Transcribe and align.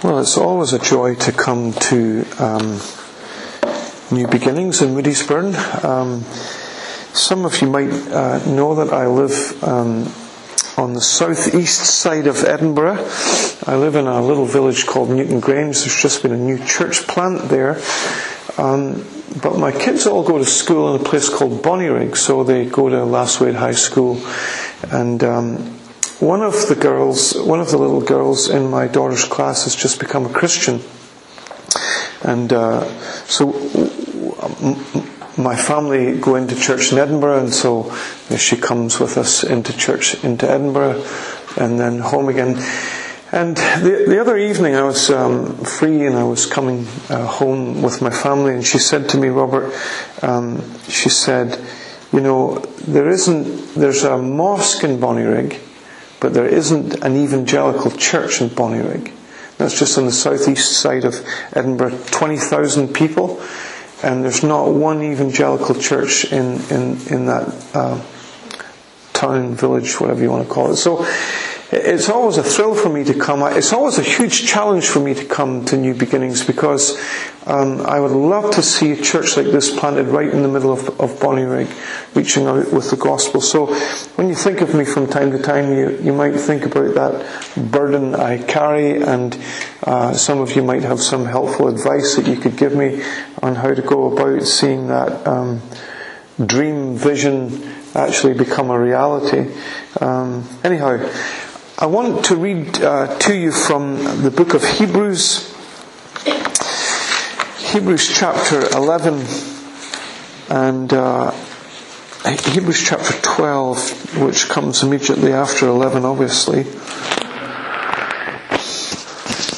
Well, 0.00 0.20
it's 0.20 0.36
always 0.36 0.72
a 0.74 0.78
joy 0.78 1.16
to 1.16 1.32
come 1.32 1.72
to 1.72 2.24
um, 2.38 2.80
New 4.12 4.28
Beginnings 4.28 4.80
in 4.80 4.94
Moodiesburn. 4.94 5.84
Um, 5.84 6.22
some 7.12 7.44
of 7.44 7.60
you 7.60 7.68
might 7.68 7.90
uh, 7.90 8.38
know 8.46 8.76
that 8.76 8.92
I 8.92 9.08
live 9.08 9.60
um, 9.64 10.06
on 10.76 10.92
the 10.92 11.00
southeast 11.00 11.80
side 11.80 12.28
of 12.28 12.44
Edinburgh. 12.44 13.08
I 13.66 13.74
live 13.74 13.96
in 13.96 14.06
a 14.06 14.22
little 14.22 14.44
village 14.44 14.86
called 14.86 15.10
Newton 15.10 15.40
Grange. 15.40 15.80
There's 15.80 16.00
just 16.00 16.22
been 16.22 16.30
a 16.30 16.36
new 16.36 16.64
church 16.64 17.08
plant 17.08 17.48
there. 17.48 17.82
Um, 18.56 19.04
but 19.42 19.58
my 19.58 19.72
kids 19.72 20.06
all 20.06 20.22
go 20.22 20.38
to 20.38 20.44
school 20.44 20.94
in 20.94 21.00
a 21.00 21.04
place 21.04 21.28
called 21.28 21.60
Bonnyrigg, 21.60 22.16
so 22.16 22.44
they 22.44 22.66
go 22.66 22.88
to 22.88 22.98
Lasswade 22.98 23.56
High 23.56 23.72
School. 23.72 24.24
And 24.92 25.24
um, 25.24 25.76
one 26.20 26.42
of 26.42 26.66
the 26.68 26.74
girls, 26.74 27.34
one 27.36 27.60
of 27.60 27.70
the 27.70 27.78
little 27.78 28.00
girls 28.00 28.48
in 28.48 28.70
my 28.70 28.88
daughter's 28.88 29.24
class 29.24 29.64
has 29.64 29.76
just 29.76 30.00
become 30.00 30.26
a 30.26 30.32
Christian. 30.32 30.80
And 32.22 32.52
uh, 32.52 32.84
so 33.24 33.52
my 35.38 35.54
family 35.54 36.18
go 36.18 36.34
into 36.34 36.56
church 36.56 36.92
in 36.92 36.98
Edinburgh, 36.98 37.38
and 37.38 37.54
so 37.54 37.94
she 38.36 38.56
comes 38.56 38.98
with 38.98 39.16
us 39.16 39.44
into 39.44 39.76
church 39.76 40.22
into 40.24 40.50
Edinburgh 40.50 41.04
and 41.56 41.78
then 41.78 42.00
home 42.00 42.28
again. 42.28 42.60
And 43.30 43.56
the, 43.56 44.06
the 44.08 44.20
other 44.20 44.36
evening 44.36 44.74
I 44.74 44.82
was 44.82 45.10
um, 45.10 45.54
free 45.58 46.06
and 46.06 46.16
I 46.16 46.24
was 46.24 46.46
coming 46.46 46.86
uh, 47.10 47.26
home 47.26 47.82
with 47.82 48.02
my 48.02 48.10
family, 48.10 48.54
and 48.54 48.66
she 48.66 48.78
said 48.78 49.08
to 49.10 49.18
me, 49.18 49.28
Robert, 49.28 49.72
um, 50.22 50.62
she 50.88 51.10
said, 51.10 51.60
you 52.12 52.20
know, 52.20 52.58
there 52.86 53.08
isn't, 53.08 53.74
there's 53.74 54.02
a 54.02 54.16
mosque 54.18 54.82
in 54.82 54.98
Bonnyrigg, 54.98 55.60
but 56.20 56.34
there 56.34 56.46
isn't 56.46 57.02
an 57.04 57.16
evangelical 57.16 57.90
church 57.92 58.40
in 58.40 58.48
Bonnyrigg. 58.48 59.12
That's 59.58 59.78
just 59.78 59.98
on 59.98 60.04
the 60.06 60.12
southeast 60.12 60.72
side 60.72 61.04
of 61.04 61.24
Edinburgh, 61.52 61.98
20,000 62.10 62.94
people, 62.94 63.42
and 64.02 64.24
there's 64.24 64.44
not 64.44 64.68
one 64.70 65.02
evangelical 65.02 65.74
church 65.74 66.32
in, 66.32 66.60
in, 66.70 66.98
in 67.08 67.26
that 67.26 67.66
uh, 67.74 68.00
town, 69.12 69.54
village, 69.56 70.00
whatever 70.00 70.22
you 70.22 70.30
want 70.30 70.46
to 70.46 70.52
call 70.52 70.70
it. 70.70 70.76
So 70.76 71.04
it's 71.70 72.08
always 72.08 72.38
a 72.38 72.42
thrill 72.42 72.74
for 72.74 72.88
me 72.88 73.04
to 73.04 73.12
come. 73.12 73.42
It's 73.42 73.74
always 73.74 73.98
a 73.98 74.02
huge 74.02 74.46
challenge 74.46 74.86
for 74.86 75.00
me 75.00 75.12
to 75.12 75.24
come 75.26 75.66
to 75.66 75.76
New 75.76 75.92
Beginnings 75.92 76.42
because 76.42 76.98
um, 77.46 77.82
I 77.82 78.00
would 78.00 78.12
love 78.12 78.54
to 78.54 78.62
see 78.62 78.92
a 78.92 78.96
church 78.96 79.36
like 79.36 79.46
this 79.46 79.78
planted 79.78 80.06
right 80.06 80.32
in 80.32 80.42
the 80.42 80.48
middle 80.48 80.72
of, 80.72 80.88
of 80.98 81.18
Bonnyrigg, 81.20 81.68
reaching 82.16 82.46
out 82.46 82.72
with 82.72 82.90
the 82.90 82.96
gospel. 82.96 83.42
So 83.42 83.66
when 84.16 84.30
you 84.30 84.34
think 84.34 84.62
of 84.62 84.74
me 84.74 84.86
from 84.86 85.08
time 85.08 85.30
to 85.32 85.42
time, 85.42 85.70
you, 85.72 85.98
you 85.98 86.12
might 86.14 86.36
think 86.36 86.64
about 86.64 86.94
that 86.94 87.70
burden 87.70 88.14
I 88.14 88.42
carry, 88.42 89.02
and 89.02 89.38
uh, 89.82 90.14
some 90.14 90.40
of 90.40 90.56
you 90.56 90.62
might 90.62 90.84
have 90.84 91.00
some 91.00 91.26
helpful 91.26 91.68
advice 91.68 92.16
that 92.16 92.26
you 92.26 92.36
could 92.36 92.56
give 92.56 92.74
me 92.74 93.02
on 93.42 93.56
how 93.56 93.74
to 93.74 93.82
go 93.82 94.10
about 94.10 94.42
seeing 94.42 94.88
that 94.88 95.26
um, 95.26 95.60
dream 96.46 96.96
vision 96.96 97.62
actually 97.94 98.32
become 98.34 98.70
a 98.70 98.78
reality. 98.78 99.52
Um, 100.00 100.48
anyhow, 100.64 100.98
I 101.80 101.86
want 101.86 102.24
to 102.24 102.34
read 102.34 102.82
uh, 102.82 103.06
to 103.20 103.36
you 103.36 103.52
from 103.52 103.98
the 104.24 104.32
book 104.32 104.54
of 104.54 104.64
Hebrews, 104.64 105.54
Hebrews 107.70 108.18
chapter 108.18 108.66
11, 108.76 109.24
and 110.50 110.92
uh, 110.92 111.30
Hebrews 112.50 112.84
chapter 112.84 113.14
12, 113.22 114.18
which 114.20 114.48
comes 114.48 114.82
immediately 114.82 115.32
after 115.32 115.68
11, 115.68 116.04
obviously. 116.04 116.64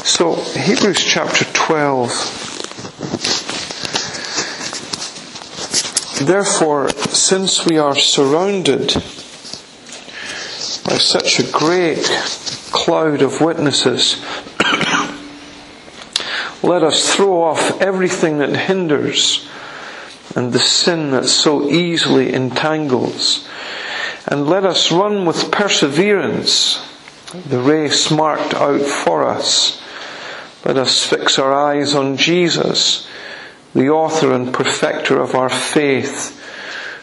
So, 0.05 0.35
Hebrews 0.35 1.03
chapter 1.03 1.47
12. 1.55 2.11
Therefore, 6.27 6.91
since 6.91 7.65
we 7.65 7.79
are 7.79 7.97
surrounded 7.97 9.03
by 10.85 10.95
such 10.95 11.39
a 11.39 11.51
great 11.51 12.05
cloud 12.73 13.23
of 13.23 13.41
witnesses, 13.41 14.25
let 16.63 16.83
us 16.83 17.15
throw 17.15 17.43
off 17.43 17.81
everything 17.81 18.39
that 18.39 18.57
hinders 18.57 19.49
and 20.35 20.53
the 20.53 20.59
sin 20.59 21.11
that 21.11 21.27
so 21.27 21.69
easily 21.69 22.33
entangles, 22.33 23.49
and 24.27 24.49
let 24.49 24.65
us 24.65 24.93
run 24.93 25.27
with 25.27 25.51
perseverance 25.51 26.87
the 27.33 27.61
race 27.61 28.11
marked 28.11 28.55
out 28.55 28.81
for 28.81 29.25
us. 29.25 29.81
Let 30.65 30.77
us 30.77 31.05
fix 31.05 31.39
our 31.39 31.55
eyes 31.55 31.95
on 31.95 32.17
Jesus, 32.17 33.07
the 33.73 33.89
author 33.89 34.33
and 34.33 34.53
perfecter 34.53 35.21
of 35.21 35.35
our 35.35 35.49
faith, 35.49 36.37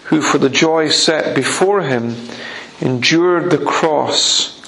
who 0.06 0.22
for 0.22 0.38
the 0.38 0.50
joy 0.50 0.90
set 0.90 1.36
before 1.36 1.82
him 1.82 2.16
endured 2.80 3.52
the 3.52 3.64
cross, 3.64 4.62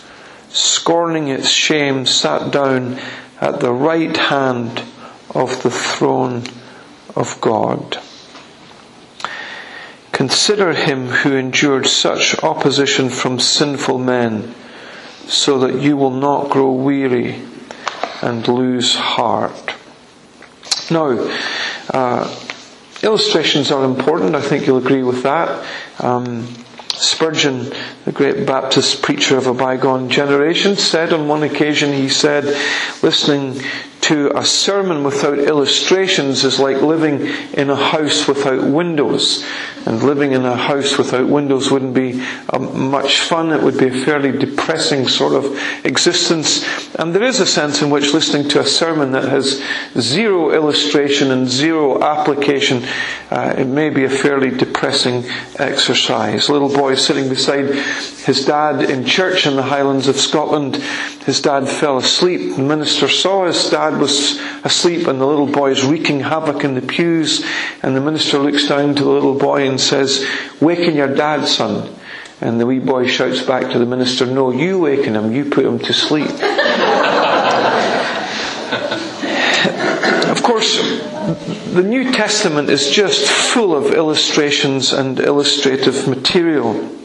scorning 0.49 1.27
its 1.27 1.49
shame, 1.49 2.05
sat 2.05 2.51
down 2.51 2.99
at 3.39 3.59
the 3.59 3.71
right 3.71 4.15
hand 4.15 4.83
of 5.33 5.61
the 5.63 5.69
throne 5.69 6.43
of 7.15 7.39
God. 7.41 7.97
Consider 10.11 10.73
him 10.73 11.07
who 11.07 11.35
endured 11.35 11.87
such 11.87 12.41
opposition 12.43 13.09
from 13.09 13.39
sinful 13.39 13.99
men, 13.99 14.53
so 15.27 15.59
that 15.59 15.81
you 15.81 15.95
will 15.95 16.11
not 16.11 16.49
grow 16.49 16.71
weary 16.71 17.41
and 18.21 18.47
lose 18.47 18.95
heart. 18.95 19.75
Now, 20.91 21.29
uh, 21.93 22.39
illustrations 23.03 23.71
are 23.71 23.85
important. 23.85 24.35
I 24.35 24.41
think 24.41 24.65
you'll 24.67 24.79
agree 24.79 25.03
with 25.03 25.23
that. 25.23 25.65
Um, 25.99 26.47
Spurgeon, 26.99 27.71
the 28.05 28.11
great 28.11 28.45
Baptist 28.45 29.01
preacher 29.01 29.37
of 29.37 29.47
a 29.47 29.53
bygone 29.53 30.09
generation, 30.09 30.75
said 30.75 31.13
on 31.13 31.27
one 31.27 31.43
occasion, 31.43 31.93
he 31.93 32.09
said, 32.09 32.43
listening 33.01 33.61
to 34.09 34.35
a 34.35 34.43
sermon 34.43 35.03
without 35.03 35.37
illustrations 35.37 36.43
is 36.43 36.59
like 36.59 36.81
living 36.81 37.27
in 37.53 37.69
a 37.69 37.75
house 37.75 38.27
without 38.27 38.63
windows. 38.63 39.45
And 39.85 40.01
living 40.01 40.31
in 40.33 40.45
a 40.45 40.55
house 40.55 40.97
without 40.97 41.29
windows 41.29 41.71
wouldn't 41.71 41.93
be 41.93 42.23
um, 42.51 42.89
much 42.89 43.19
fun. 43.19 43.51
It 43.51 43.61
would 43.61 43.77
be 43.77 43.87
a 43.87 44.03
fairly 44.03 44.31
depressing 44.31 45.07
sort 45.07 45.33
of 45.33 45.85
existence. 45.85 46.65
And 46.95 47.13
there 47.13 47.23
is 47.23 47.39
a 47.39 47.45
sense 47.45 47.83
in 47.83 47.91
which 47.91 48.13
listening 48.13 48.49
to 48.49 48.59
a 48.59 48.65
sermon 48.65 49.11
that 49.11 49.29
has 49.29 49.63
zero 49.97 50.51
illustration 50.51 51.29
and 51.29 51.47
zero 51.47 52.01
application, 52.01 52.83
uh, 53.29 53.53
it 53.57 53.67
may 53.67 53.89
be 53.89 54.05
a 54.05 54.09
fairly 54.09 54.49
depressing 54.49 55.23
exercise. 55.57 56.49
A 56.49 56.51
Little 56.51 56.73
boy 56.73 56.95
sitting 56.95 57.29
beside 57.29 57.73
his 58.25 58.45
dad 58.45 58.89
in 58.89 59.05
church 59.05 59.45
in 59.45 59.55
the 59.55 59.63
Highlands 59.63 60.07
of 60.07 60.17
Scotland. 60.17 60.77
His 61.25 61.41
dad 61.41 61.67
fell 61.67 61.97
asleep. 61.97 62.55
The 62.55 62.63
minister 62.63 63.07
saw 63.07 63.45
his 63.45 63.69
dad 63.69 63.98
was 63.99 64.39
asleep 64.63 65.07
and 65.07 65.21
the 65.21 65.25
little 65.25 65.47
boy 65.47 65.71
is 65.71 65.85
wreaking 65.85 66.21
havoc 66.21 66.63
in 66.63 66.75
the 66.75 66.81
pews. 66.81 67.45
And 67.83 67.95
the 67.95 68.01
minister 68.01 68.39
looks 68.39 68.67
down 68.67 68.95
to 68.95 69.03
the 69.03 69.09
little 69.09 69.37
boy 69.37 69.67
and 69.67 69.79
says, 69.79 70.27
Waken 70.59 70.95
your 70.95 71.13
dad, 71.13 71.47
son. 71.47 71.93
And 72.41 72.59
the 72.59 72.65
wee 72.65 72.79
boy 72.79 73.07
shouts 73.07 73.41
back 73.41 73.71
to 73.71 73.79
the 73.79 73.85
minister, 73.85 74.25
No, 74.25 74.51
you 74.51 74.79
waken 74.79 75.15
him, 75.15 75.31
you 75.31 75.45
put 75.45 75.65
him 75.65 75.79
to 75.79 75.93
sleep. 75.93 76.29
of 80.29 80.43
course, 80.43 80.77
the 81.73 81.83
New 81.83 82.11
Testament 82.11 82.69
is 82.69 82.89
just 82.89 83.27
full 83.27 83.75
of 83.75 83.93
illustrations 83.93 84.93
and 84.93 85.19
illustrative 85.19 86.07
material. 86.07 86.98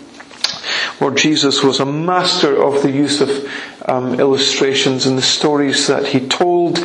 Lord 1.00 1.16
Jesus 1.16 1.62
was 1.62 1.80
a 1.80 1.86
master 1.86 2.62
of 2.62 2.82
the 2.82 2.90
use 2.90 3.20
of 3.20 3.50
um, 3.86 4.18
illustrations 4.20 5.06
and 5.06 5.18
the 5.18 5.22
stories 5.22 5.86
that 5.88 6.06
he 6.06 6.26
told. 6.26 6.78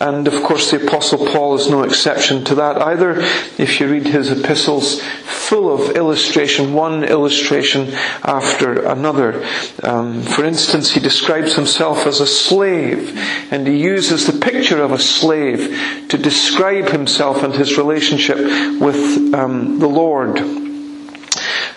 And 0.00 0.28
of 0.28 0.42
course, 0.42 0.70
the 0.70 0.86
Apostle 0.86 1.26
Paul 1.26 1.56
is 1.56 1.68
no 1.68 1.82
exception 1.82 2.44
to 2.44 2.54
that 2.56 2.80
either. 2.80 3.16
If 3.58 3.80
you 3.80 3.88
read 3.90 4.06
his 4.06 4.30
epistles, 4.30 5.02
full 5.02 5.72
of 5.72 5.96
illustration, 5.96 6.74
one 6.74 7.04
illustration 7.04 7.92
after 8.22 8.84
another. 8.84 9.44
Um, 9.82 10.22
for 10.22 10.44
instance, 10.44 10.90
he 10.90 11.00
describes 11.00 11.54
himself 11.54 12.06
as 12.06 12.20
a 12.20 12.26
slave, 12.26 13.18
and 13.50 13.66
he 13.66 13.78
uses 13.78 14.26
the 14.26 14.38
picture 14.38 14.82
of 14.82 14.92
a 14.92 14.98
slave 14.98 16.06
to 16.10 16.18
describe 16.18 16.90
himself 16.90 17.42
and 17.42 17.54
his 17.54 17.78
relationship 17.78 18.38
with 18.80 19.34
um, 19.34 19.78
the 19.78 19.88
Lord. 19.88 20.67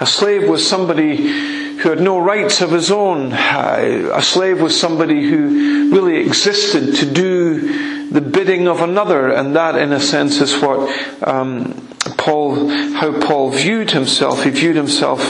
A 0.02 0.06
slave 0.08 0.50
was 0.50 0.68
somebody 0.68 1.16
who 1.78 1.90
had 1.90 2.02
no 2.02 2.18
rights 2.18 2.62
of 2.62 2.72
his 2.72 2.90
own. 2.90 3.34
A 3.34 4.24
slave 4.24 4.60
was 4.60 4.80
somebody 4.80 5.30
who 5.30 5.92
really 5.94 6.18
existed 6.18 6.96
to 6.96 7.06
do 7.06 8.10
the 8.10 8.20
bidding 8.20 8.68
of 8.68 8.82
another, 8.82 9.32
and 9.32 9.56
that, 9.56 9.76
in 9.76 9.94
a 9.94 10.00
sense, 10.00 10.42
is 10.42 10.60
what 10.60 10.90
um, 11.28 11.88
Paul, 12.18 12.68
how 12.68 13.20
Paul 13.22 13.52
viewed 13.52 13.92
himself. 13.92 14.44
He 14.44 14.50
viewed 14.50 14.76
himself 14.76 15.22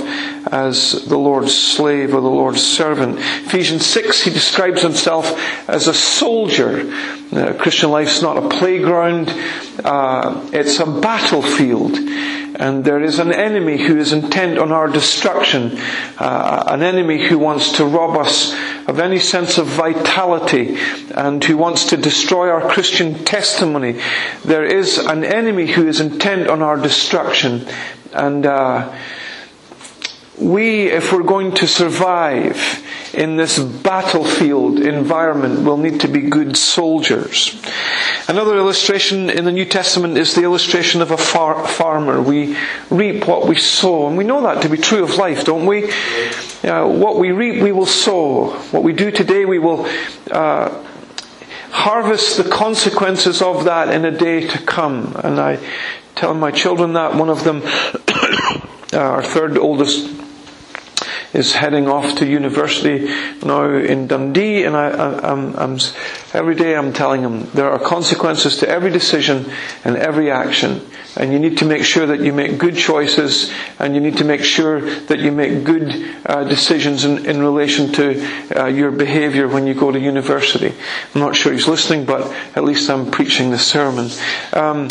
as 0.48 1.06
the 1.06 1.18
Lord's 1.18 1.54
slave 1.54 2.16
or 2.16 2.22
the 2.22 2.30
Lord's 2.30 2.64
servant. 2.64 3.20
Ephesians 3.20 3.86
6, 3.86 4.24
he 4.24 4.32
describes 4.32 4.82
himself 4.82 5.38
as 5.70 5.88
a 5.88 5.94
soldier. 5.94 6.90
Uh, 7.34 7.54
Christian 7.60 7.92
life's 7.92 8.22
not 8.22 8.38
a 8.38 8.48
playground, 8.48 9.28
uh, 9.84 10.50
it's 10.54 10.80
a 10.80 10.86
battlefield. 10.86 11.98
And 12.56 12.84
there 12.84 13.02
is 13.02 13.20
an 13.20 13.34
enemy 13.34 13.78
who 13.78 13.98
is 13.98 14.14
intent 14.14 14.58
on 14.58 14.72
our 14.72 14.88
destruction, 14.88 15.78
uh, 16.20 16.64
an 16.68 16.84
enemy 16.84 17.28
who 17.28 17.40
wants 17.40 17.74
to 17.74 17.86
rob 17.86 18.18
us 18.18 18.54
of 18.88 19.00
any 19.00 19.20
sense 19.20 19.58
of 19.58 19.68
vitality 19.68 20.78
and 21.16 21.44
who 21.44 21.58
wants 21.58 21.86
to 21.86 21.98
destroy 21.98 22.50
our 22.50 22.70
Christian 22.70 23.24
testimony. 23.24 24.00
There 24.44 24.66
is 24.66 24.98
an 24.98 25.24
enemy 25.24 25.68
who 25.68 25.88
is 25.88 26.00
intent 26.02 26.48
on 26.48 26.62
our 26.62 26.78
destruction. 26.78 27.68
And 28.14 28.46
uh, 28.46 28.94
we, 30.42 30.88
if 30.88 31.14
we're 31.14 31.24
going 31.24 31.54
to 31.54 31.68
survive 31.68 32.84
in 33.14 33.38
this 33.38 33.60
battlefield 33.60 34.80
environment, 34.80 35.64
will 35.64 35.78
need 35.78 36.00
to 36.00 36.08
be 36.08 36.22
good 36.22 36.58
soldiers. 36.58 37.62
Another 38.28 38.58
illustration 38.58 39.30
in 39.30 39.46
the 39.46 39.52
New 39.52 39.66
Testament 39.66 40.18
is 40.18 40.34
the 40.34 40.44
illustration 40.44 41.02
of 41.02 41.12
a 41.12 41.18
far- 41.18 41.68
farmer. 41.68 42.22
We 42.22 42.58
reap 42.90 43.28
what 43.28 43.48
we 43.48 43.56
sow, 43.56 44.08
and 44.08 44.18
we 44.18 44.24
know 44.24 44.42
that 44.42 44.64
to 44.64 44.70
be 44.70 44.78
true 44.78 45.04
of 45.04 45.16
life, 45.16 45.46
don't 45.46 45.68
we? 45.68 45.92
Uh, 46.64 46.88
what 46.88 47.18
we 47.20 47.32
reap, 47.32 47.62
we 47.62 47.72
will 47.72 47.86
sow. 47.86 48.52
What 48.72 48.84
we 48.84 48.94
do 48.94 49.12
today, 49.12 49.46
we 49.46 49.60
will 49.60 49.86
uh, 50.32 50.84
harvest 51.70 52.38
the 52.38 52.50
consequences 52.50 53.44
of 53.44 53.66
that 53.66 53.94
in 53.94 54.06
a 54.06 54.12
day 54.12 54.48
to 54.48 54.58
come. 54.58 55.16
And 55.24 55.40
I 55.40 55.60
tell 56.16 56.34
my 56.34 56.52
children 56.52 56.94
that 56.94 57.16
one 57.16 57.30
of 57.30 57.44
them, 57.44 57.62
our 58.94 59.22
third 59.22 59.58
oldest 59.58 60.22
is 61.34 61.54
heading 61.54 61.88
off 61.88 62.16
to 62.18 62.26
university 62.26 63.06
now 63.44 63.70
in 63.70 64.08
Dundee, 64.08 64.64
and 64.64 64.76
I, 64.76 65.32
am 65.32 65.80
every 66.34 66.56
day 66.56 66.76
I'm 66.76 66.94
telling 66.94 67.22
him 67.22 67.50
there 67.52 67.70
are 67.72 67.80
consequences 67.80 68.58
to 68.58 68.70
every 68.70 68.92
decision 68.92 69.50
and 69.86 69.96
every 69.96 70.30
action, 70.30 70.82
and 71.16 71.32
you 71.32 71.40
need 71.40 71.58
to 71.60 71.66
make 71.66 71.84
sure 71.84 72.06
that 72.06 72.20
you 72.20 72.34
make 72.34 72.58
good 72.58 72.76
choices, 72.76 73.52
and 73.80 73.96
you 73.96 74.02
need 74.02 74.18
to 74.18 74.26
make 74.26 74.44
sure 74.44 74.82
that 74.82 75.20
you 75.20 75.32
make 75.32 75.64
good 75.64 76.16
uh, 76.26 76.44
decisions 76.44 77.06
in, 77.06 77.26
in, 77.26 77.42
relation 77.42 77.92
to 77.94 78.60
uh, 78.60 78.66
your 78.66 78.92
behaviour 78.92 79.48
when 79.48 79.68
you 79.68 79.74
go 79.74 79.92
to 79.92 80.00
university. 80.00 80.74
I'm 81.16 81.22
not 81.22 81.36
sure 81.36 81.54
he's 81.54 81.68
listening, 81.68 82.06
but 82.06 82.32
at 82.56 82.64
least 82.64 82.90
I'm 82.90 83.10
preaching 83.10 83.52
the 83.52 83.60
sermon. 83.60 84.10
Um, 84.54 84.90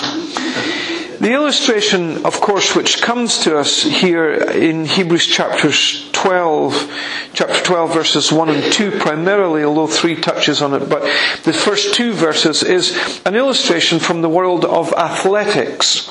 the 1.20 1.34
illustration, 1.34 2.24
of 2.24 2.40
course, 2.40 2.74
which 2.74 3.02
comes 3.02 3.40
to 3.40 3.58
us 3.58 3.82
here 3.82 4.32
in 4.32 4.86
Hebrews 4.86 5.26
chapter 5.26 5.70
12, 6.22 7.30
chapter 7.32 7.62
12 7.62 7.94
verses 7.94 8.30
1 8.32 8.48
and 8.50 8.72
2 8.72 8.98
primarily, 8.98 9.64
although 9.64 9.86
3 9.86 10.16
touches 10.16 10.60
on 10.60 10.74
it, 10.74 10.88
but 10.88 11.02
the 11.44 11.52
first 11.52 11.94
two 11.94 12.12
verses 12.12 12.62
is 12.62 13.22
an 13.24 13.34
illustration 13.34 13.98
from 13.98 14.20
the 14.20 14.28
world 14.28 14.64
of 14.66 14.92
athletics. 14.92 16.08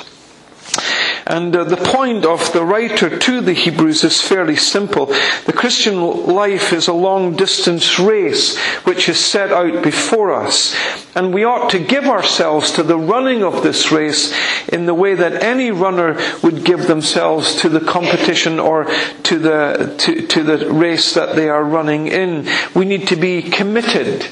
And 1.29 1.55
uh, 1.55 1.63
the 1.63 1.77
point 1.77 2.25
of 2.25 2.51
the 2.53 2.65
writer 2.65 3.15
to 3.15 3.39
the 3.39 3.53
Hebrews 3.53 4.03
is 4.03 4.19
fairly 4.19 4.55
simple. 4.55 5.05
The 5.45 5.53
Christian 5.55 6.01
life 6.01 6.73
is 6.73 6.87
a 6.87 6.93
long 6.93 7.35
distance 7.35 7.99
race 7.99 8.57
which 8.83 9.07
is 9.07 9.23
set 9.23 9.51
out 9.51 9.83
before 9.83 10.33
us. 10.33 10.75
And 11.15 11.31
we 11.31 11.43
ought 11.43 11.69
to 11.69 11.79
give 11.79 12.05
ourselves 12.05 12.71
to 12.71 12.83
the 12.83 12.97
running 12.97 13.43
of 13.43 13.61
this 13.61 13.91
race 13.91 14.33
in 14.69 14.87
the 14.87 14.95
way 14.95 15.13
that 15.13 15.43
any 15.43 15.69
runner 15.69 16.17
would 16.41 16.65
give 16.65 16.87
themselves 16.87 17.61
to 17.61 17.69
the 17.69 17.79
competition 17.79 18.59
or 18.59 18.85
to 19.23 19.37
the, 19.37 19.95
to, 19.99 20.25
to 20.25 20.43
the 20.43 20.73
race 20.73 21.13
that 21.13 21.35
they 21.35 21.47
are 21.47 21.63
running 21.63 22.07
in. 22.07 22.47
We 22.73 22.85
need 22.85 23.07
to 23.09 23.15
be 23.15 23.43
committed. 23.43 24.25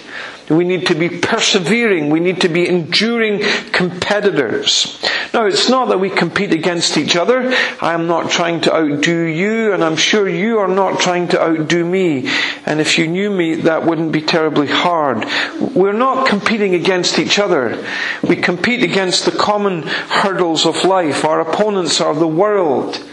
We 0.49 0.63
need 0.63 0.87
to 0.87 0.95
be 0.95 1.09
persevering. 1.09 2.09
We 2.09 2.21
need 2.21 2.41
to 2.41 2.49
be 2.49 2.67
enduring 2.67 3.41
competitors. 3.71 5.03
Now, 5.33 5.45
it's 5.45 5.69
not 5.69 5.89
that 5.89 5.99
we 5.99 6.09
compete 6.09 6.53
against 6.53 6.97
each 6.97 7.17
other. 7.17 7.53
I 7.81 7.93
am 7.93 8.07
not 8.07 8.31
trying 8.31 8.61
to 8.61 8.73
outdo 8.73 9.23
you, 9.23 9.73
and 9.73 9.83
I'm 9.83 9.97
sure 9.97 10.27
you 10.29 10.59
are 10.59 10.67
not 10.67 11.01
trying 11.01 11.27
to 11.29 11.41
outdo 11.41 11.83
me. 11.83 12.29
And 12.65 12.79
if 12.79 12.97
you 12.97 13.07
knew 13.07 13.29
me, 13.29 13.55
that 13.55 13.85
wouldn't 13.85 14.13
be 14.13 14.21
terribly 14.21 14.67
hard. 14.67 15.25
We're 15.75 15.91
not 15.91 16.27
competing 16.27 16.75
against 16.75 17.19
each 17.19 17.39
other. 17.39 17.85
We 18.23 18.37
compete 18.37 18.83
against 18.83 19.25
the 19.25 19.31
common 19.31 19.83
hurdles 19.83 20.65
of 20.65 20.85
life. 20.85 21.25
Our 21.25 21.41
opponents 21.41 21.99
are 21.99 22.15
the 22.15 22.27
world 22.27 23.03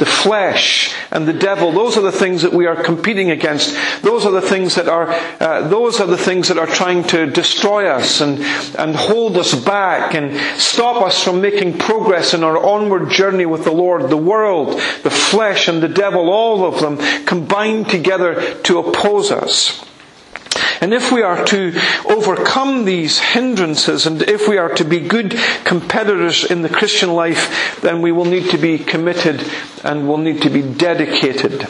the 0.00 0.06
flesh 0.06 0.94
and 1.10 1.28
the 1.28 1.32
devil 1.32 1.72
those 1.72 1.96
are 1.98 2.00
the 2.00 2.10
things 2.10 2.40
that 2.42 2.54
we 2.54 2.66
are 2.66 2.82
competing 2.82 3.30
against. 3.30 3.76
Those 4.02 4.24
are 4.24 4.32
the 4.32 4.40
things 4.40 4.74
that 4.74 4.88
are 4.88 5.10
uh, 5.38 5.68
those 5.68 6.00
are 6.00 6.06
the 6.06 6.16
things 6.16 6.48
that 6.48 6.58
are 6.58 6.66
trying 6.66 7.04
to 7.08 7.26
destroy 7.26 7.86
us 7.86 8.22
and 8.22 8.40
and 8.78 8.96
hold 8.96 9.36
us 9.36 9.54
back 9.54 10.14
and 10.14 10.36
stop 10.58 11.02
us 11.02 11.22
from 11.22 11.42
making 11.42 11.78
progress 11.78 12.32
in 12.32 12.42
our 12.42 12.56
onward 12.56 13.10
journey 13.10 13.44
with 13.44 13.64
the 13.64 13.72
Lord. 13.72 14.08
The 14.08 14.16
world 14.16 14.80
the 15.02 15.10
flesh 15.10 15.68
and 15.68 15.82
the 15.82 15.88
devil 15.88 16.30
all 16.30 16.64
of 16.64 16.80
them 16.80 16.96
combined 17.26 17.90
together 17.90 18.54
to 18.62 18.78
oppose 18.78 19.30
us 19.30 19.84
and 20.80 20.94
if 20.94 21.12
we 21.12 21.22
are 21.22 21.44
to 21.46 21.78
overcome 22.06 22.84
these 22.84 23.18
hindrances 23.18 24.06
and 24.06 24.22
if 24.22 24.48
we 24.48 24.58
are 24.58 24.74
to 24.74 24.84
be 24.84 25.00
good 25.00 25.36
competitors 25.64 26.44
in 26.50 26.62
the 26.62 26.68
Christian 26.68 27.12
life, 27.12 27.78
then 27.82 28.00
we 28.02 28.12
will 28.12 28.24
need 28.24 28.50
to 28.50 28.58
be 28.58 28.78
committed 28.78 29.44
and 29.84 30.08
will 30.08 30.18
need 30.18 30.42
to 30.42 30.50
be 30.50 30.62
dedicated. 30.62 31.66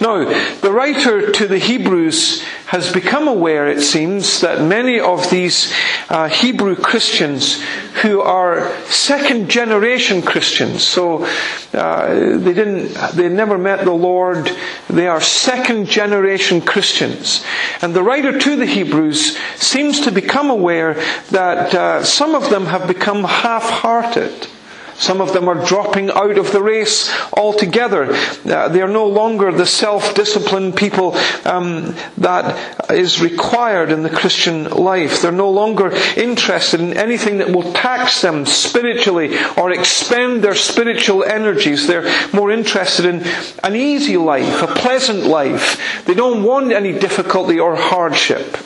Now, 0.00 0.24
the 0.60 0.72
writer 0.72 1.30
to 1.32 1.46
the 1.46 1.58
Hebrews 1.58 2.42
has 2.66 2.92
become 2.92 3.28
aware, 3.28 3.68
it 3.68 3.80
seems, 3.80 4.40
that 4.40 4.60
many 4.60 4.98
of 4.98 5.30
these 5.30 5.72
uh, 6.08 6.28
Hebrew 6.28 6.74
Christians 6.74 7.62
who 8.02 8.20
are 8.20 8.74
second 8.86 9.48
generation 9.48 10.22
Christians, 10.22 10.82
so 10.82 11.24
uh, 11.72 12.36
they 12.38 12.52
didn't, 12.52 12.94
they 13.14 13.28
never 13.28 13.58
met 13.58 13.84
the 13.84 13.92
Lord, 13.92 14.50
they 14.88 15.06
are 15.06 15.20
second 15.20 15.86
generation 15.86 16.60
Christians. 16.60 17.44
And 17.80 17.94
the 17.94 18.02
writer 18.02 18.38
to 18.38 18.56
the 18.56 18.66
Hebrews 18.66 19.38
seems 19.56 20.00
to 20.00 20.10
become 20.10 20.50
aware 20.50 20.94
that 21.30 21.74
uh, 21.74 22.02
some 22.02 22.34
of 22.34 22.50
them 22.50 22.66
have 22.66 22.88
become 22.88 23.24
half-hearted. 23.24 24.48
Some 24.96 25.20
of 25.20 25.32
them 25.32 25.48
are 25.48 25.66
dropping 25.66 26.10
out 26.10 26.38
of 26.38 26.52
the 26.52 26.62
race 26.62 27.12
altogether. 27.32 28.14
Uh, 28.44 28.68
they 28.68 28.80
are 28.80 28.88
no 28.88 29.06
longer 29.06 29.52
the 29.52 29.66
self-disciplined 29.66 30.76
people 30.76 31.14
um, 31.44 31.94
that 32.18 32.90
is 32.90 33.20
required 33.20 33.90
in 33.90 34.02
the 34.02 34.10
Christian 34.10 34.64
life. 34.70 35.20
They're 35.20 35.32
no 35.32 35.50
longer 35.50 35.90
interested 36.16 36.80
in 36.80 36.96
anything 36.96 37.38
that 37.38 37.50
will 37.50 37.72
tax 37.72 38.22
them 38.22 38.46
spiritually 38.46 39.36
or 39.56 39.72
expend 39.72 40.42
their 40.42 40.54
spiritual 40.54 41.24
energies. 41.24 41.86
They're 41.86 42.10
more 42.32 42.50
interested 42.50 43.06
in 43.06 43.24
an 43.62 43.76
easy 43.76 44.16
life, 44.16 44.62
a 44.62 44.66
pleasant 44.66 45.24
life. 45.24 46.04
They 46.04 46.14
don't 46.14 46.42
want 46.42 46.72
any 46.72 46.92
difficulty 46.92 47.58
or 47.58 47.76
hardship. 47.76 48.56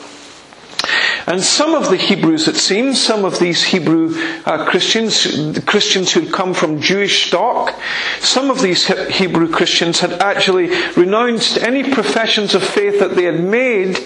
And 1.27 1.41
some 1.41 1.73
of 1.75 1.89
the 1.89 1.97
Hebrews, 1.97 2.47
it 2.47 2.55
seems, 2.55 3.01
some 3.01 3.25
of 3.25 3.39
these 3.39 3.63
Hebrew 3.63 4.13
uh, 4.45 4.65
Christians, 4.65 5.59
Christians 5.65 6.11
who'd 6.11 6.33
come 6.33 6.53
from 6.53 6.81
Jewish 6.81 7.27
stock, 7.27 7.75
some 8.19 8.49
of 8.49 8.61
these 8.61 8.87
Hebrew 9.15 9.49
Christians 9.49 9.99
had 9.99 10.13
actually 10.13 10.69
renounced 10.95 11.57
any 11.57 11.91
professions 11.91 12.55
of 12.55 12.63
faith 12.63 12.99
that 12.99 13.15
they 13.15 13.23
had 13.23 13.43
made 13.43 13.97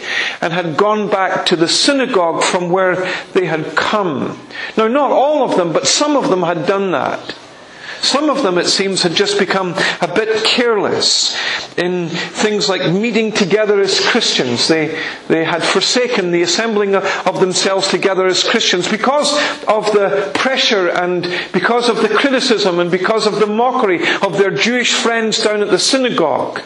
and 0.41 0.53
had 0.53 0.77
gone 0.77 1.10
back 1.10 1.46
to 1.48 1.55
the 1.55 1.67
synagogue 1.67 2.43
from 2.43 2.70
where 2.70 2.96
they 3.34 3.46
had 3.46 3.75
come. 3.75 4.39
Now, 4.77 4.88
not 4.88 5.12
all 5.12 5.43
of 5.43 5.58
them, 5.58 5.74
but 5.74 5.88
some 5.88 6.15
of 6.15 6.29
them 6.29 6.43
had 6.43 6.65
done 6.65 6.91
that. 6.91 7.36
Some 8.03 8.29
of 8.29 8.43
them, 8.43 8.57
it 8.57 8.67
seems, 8.67 9.01
had 9.01 9.13
just 9.13 9.39
become 9.39 9.74
a 10.01 10.13
bit 10.13 10.43
careless 10.43 11.38
in 11.77 12.10
things 12.10 12.67
like 12.67 12.91
meeting 12.91 13.31
together 13.31 13.79
as 13.79 14.00
Christians. 14.00 14.67
They, 14.67 15.01
they 15.29 15.45
had 15.45 15.63
forsaken 15.63 16.31
the 16.31 16.41
assembling 16.41 16.95
of 16.95 17.39
themselves 17.39 17.88
together 17.88 18.27
as 18.27 18.43
Christians 18.43 18.89
because 18.89 19.31
of 19.63 19.86
the 19.93 20.31
pressure 20.36 20.89
and 20.89 21.24
because 21.53 21.88
of 21.88 22.01
the 22.01 22.10
criticism 22.10 22.79
and 22.79 22.91
because 22.91 23.25
of 23.25 23.39
the 23.39 23.48
mockery 23.48 24.05
of 24.22 24.38
their 24.38 24.51
Jewish 24.51 24.93
friends 24.93 25.41
down 25.41 25.62
at 25.62 25.69
the 25.69 25.79
synagogue. 25.79 26.62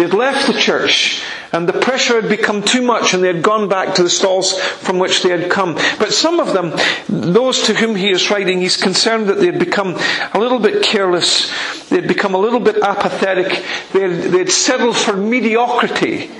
They 0.00 0.06
had 0.06 0.14
left 0.14 0.46
the 0.46 0.58
church 0.58 1.22
and 1.52 1.68
the 1.68 1.78
pressure 1.78 2.18
had 2.18 2.30
become 2.30 2.62
too 2.62 2.80
much 2.80 3.12
and 3.12 3.22
they 3.22 3.26
had 3.26 3.42
gone 3.42 3.68
back 3.68 3.96
to 3.96 4.02
the 4.02 4.08
stalls 4.08 4.58
from 4.58 4.98
which 4.98 5.22
they 5.22 5.28
had 5.28 5.50
come. 5.50 5.74
But 5.74 6.14
some 6.14 6.40
of 6.40 6.54
them, 6.54 6.72
those 7.06 7.64
to 7.64 7.74
whom 7.74 7.96
he 7.96 8.08
is 8.08 8.30
writing, 8.30 8.62
he's 8.62 8.78
concerned 8.78 9.26
that 9.26 9.40
they 9.40 9.44
had 9.44 9.58
become 9.58 9.98
a 10.32 10.38
little 10.38 10.58
bit 10.58 10.82
careless. 10.82 11.52
They 11.90 11.96
had 11.96 12.08
become 12.08 12.34
a 12.34 12.38
little 12.38 12.60
bit 12.60 12.76
apathetic. 12.76 13.62
They 13.92 14.00
had, 14.00 14.22
they 14.32 14.38
had 14.38 14.50
settled 14.50 14.96
for 14.96 15.14
mediocrity. 15.18 16.30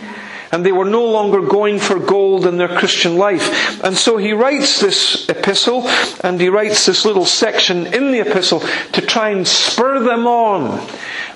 And 0.52 0.66
they 0.66 0.72
were 0.72 0.84
no 0.84 1.04
longer 1.04 1.40
going 1.40 1.78
for 1.78 1.98
gold 1.98 2.46
in 2.46 2.56
their 2.56 2.68
Christian 2.68 3.16
life. 3.16 3.82
And 3.84 3.96
so 3.96 4.16
he 4.16 4.32
writes 4.32 4.80
this 4.80 5.28
epistle, 5.28 5.86
and 6.24 6.40
he 6.40 6.48
writes 6.48 6.86
this 6.86 7.04
little 7.04 7.26
section 7.26 7.86
in 7.86 8.10
the 8.10 8.20
epistle 8.20 8.60
to 8.92 9.00
try 9.00 9.30
and 9.30 9.46
spur 9.46 10.00
them 10.00 10.26
on, 10.26 10.86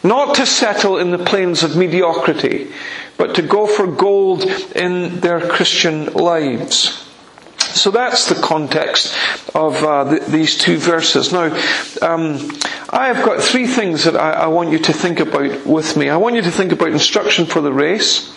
not 0.02 0.34
to 0.36 0.46
settle 0.46 0.98
in 0.98 1.10
the 1.10 1.18
plains 1.18 1.62
of 1.62 1.76
mediocrity, 1.76 2.72
but 3.16 3.36
to 3.36 3.42
go 3.42 3.66
for 3.66 3.86
gold 3.86 4.44
in 4.74 5.20
their 5.20 5.40
Christian 5.48 6.06
lives. 6.06 7.00
So 7.58 7.90
that's 7.90 8.28
the 8.28 8.40
context 8.40 9.16
of 9.54 9.82
uh, 9.82 10.04
the, 10.04 10.20
these 10.20 10.56
two 10.56 10.76
verses. 10.76 11.32
Now, 11.32 11.46
um, 12.02 12.38
I 12.90 13.08
have 13.08 13.24
got 13.24 13.42
three 13.42 13.66
things 13.66 14.04
that 14.04 14.16
I, 14.16 14.32
I 14.32 14.46
want 14.46 14.70
you 14.70 14.78
to 14.78 14.92
think 14.92 15.18
about 15.18 15.66
with 15.66 15.96
me. 15.96 16.08
I 16.08 16.16
want 16.16 16.36
you 16.36 16.42
to 16.42 16.52
think 16.52 16.70
about 16.70 16.88
instruction 16.88 17.46
for 17.46 17.60
the 17.60 17.72
race 17.72 18.32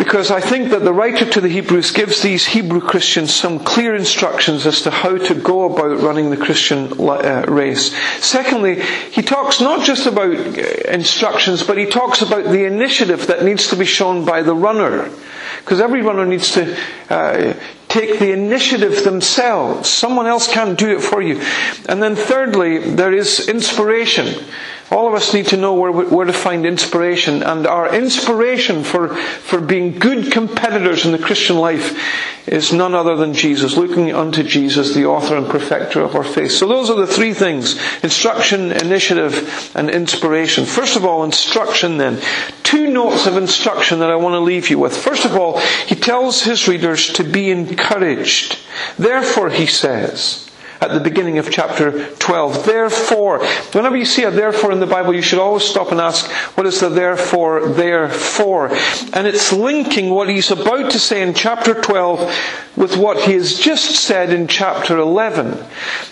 because 0.00 0.30
I 0.30 0.40
think 0.40 0.70
that 0.70 0.82
the 0.82 0.94
writer 0.94 1.26
to 1.26 1.42
the 1.42 1.48
Hebrews 1.50 1.90
gives 1.90 2.22
these 2.22 2.46
Hebrew 2.46 2.80
Christians 2.80 3.34
some 3.34 3.58
clear 3.58 3.94
instructions 3.94 4.64
as 4.64 4.80
to 4.82 4.90
how 4.90 5.18
to 5.18 5.34
go 5.34 5.70
about 5.70 6.00
running 6.00 6.30
the 6.30 6.38
Christian 6.38 6.90
uh, 6.98 7.44
race. 7.46 7.94
Secondly, 8.24 8.80
he 8.80 9.20
talks 9.20 9.60
not 9.60 9.84
just 9.84 10.06
about 10.06 10.34
uh, 10.34 10.62
instructions, 10.88 11.62
but 11.64 11.76
he 11.76 11.84
talks 11.84 12.22
about 12.22 12.44
the 12.44 12.64
initiative 12.64 13.26
that 13.26 13.44
needs 13.44 13.68
to 13.68 13.76
be 13.76 13.84
shown 13.84 14.24
by 14.24 14.40
the 14.40 14.54
runner. 14.54 15.10
Because 15.58 15.82
every 15.82 16.00
runner 16.00 16.24
needs 16.24 16.52
to 16.52 16.74
uh, 17.10 17.52
take 17.90 18.18
the 18.18 18.32
initiative 18.32 19.04
themselves. 19.04 19.90
Someone 19.90 20.26
else 20.26 20.48
can't 20.48 20.78
do 20.78 20.96
it 20.96 21.02
for 21.02 21.20
you. 21.20 21.40
And 21.88 22.02
then 22.02 22.16
thirdly, 22.16 22.78
there 22.78 23.12
is 23.12 23.48
inspiration. 23.48 24.44
All 24.90 25.06
of 25.06 25.14
us 25.14 25.34
need 25.34 25.48
to 25.48 25.56
know 25.56 25.74
where, 25.74 25.92
where 25.92 26.26
to 26.26 26.32
find 26.32 26.64
inspiration. 26.64 27.42
And 27.42 27.66
our 27.66 27.94
inspiration 27.94 28.84
for, 28.84 29.14
for 29.14 29.60
being 29.60 29.98
good 29.98 30.32
competitors 30.32 31.04
in 31.04 31.12
the 31.12 31.18
Christian 31.18 31.56
life 31.56 32.39
is 32.46 32.72
none 32.72 32.94
other 32.94 33.16
than 33.16 33.34
Jesus, 33.34 33.76
looking 33.76 34.14
unto 34.14 34.42
Jesus, 34.42 34.94
the 34.94 35.06
author 35.06 35.36
and 35.36 35.46
perfecter 35.46 36.00
of 36.00 36.14
our 36.14 36.24
faith. 36.24 36.52
So 36.52 36.66
those 36.66 36.90
are 36.90 36.96
the 36.96 37.06
three 37.06 37.34
things. 37.34 37.80
Instruction, 38.02 38.72
initiative, 38.72 39.70
and 39.74 39.90
inspiration. 39.90 40.64
First 40.64 40.96
of 40.96 41.04
all, 41.04 41.24
instruction 41.24 41.98
then. 41.98 42.20
Two 42.62 42.88
notes 42.88 43.26
of 43.26 43.36
instruction 43.36 44.00
that 44.00 44.10
I 44.10 44.16
want 44.16 44.34
to 44.34 44.40
leave 44.40 44.70
you 44.70 44.78
with. 44.78 44.96
First 44.96 45.24
of 45.24 45.36
all, 45.36 45.58
he 45.58 45.94
tells 45.94 46.42
his 46.42 46.66
readers 46.66 47.12
to 47.14 47.24
be 47.24 47.50
encouraged. 47.50 48.58
Therefore, 48.98 49.50
he 49.50 49.66
says, 49.66 50.49
at 50.80 50.92
the 50.92 51.00
beginning 51.00 51.38
of 51.38 51.50
chapter 51.50 52.10
12. 52.16 52.64
Therefore, 52.64 53.44
whenever 53.72 53.96
you 53.96 54.04
see 54.04 54.24
a 54.24 54.30
therefore 54.30 54.72
in 54.72 54.80
the 54.80 54.86
Bible, 54.86 55.14
you 55.14 55.22
should 55.22 55.38
always 55.38 55.64
stop 55.64 55.92
and 55.92 56.00
ask, 56.00 56.30
what 56.56 56.66
is 56.66 56.80
the 56.80 56.88
therefore 56.88 57.68
there 57.68 58.08
for? 58.08 58.68
And 59.12 59.26
it's 59.26 59.52
linking 59.52 60.10
what 60.10 60.28
he's 60.28 60.50
about 60.50 60.90
to 60.92 60.98
say 60.98 61.22
in 61.22 61.34
chapter 61.34 61.74
12 61.74 62.76
with 62.76 62.96
what 62.96 63.20
he 63.24 63.34
has 63.34 63.58
just 63.58 63.96
said 63.96 64.32
in 64.32 64.46
chapter 64.46 64.96
11. 64.96 65.62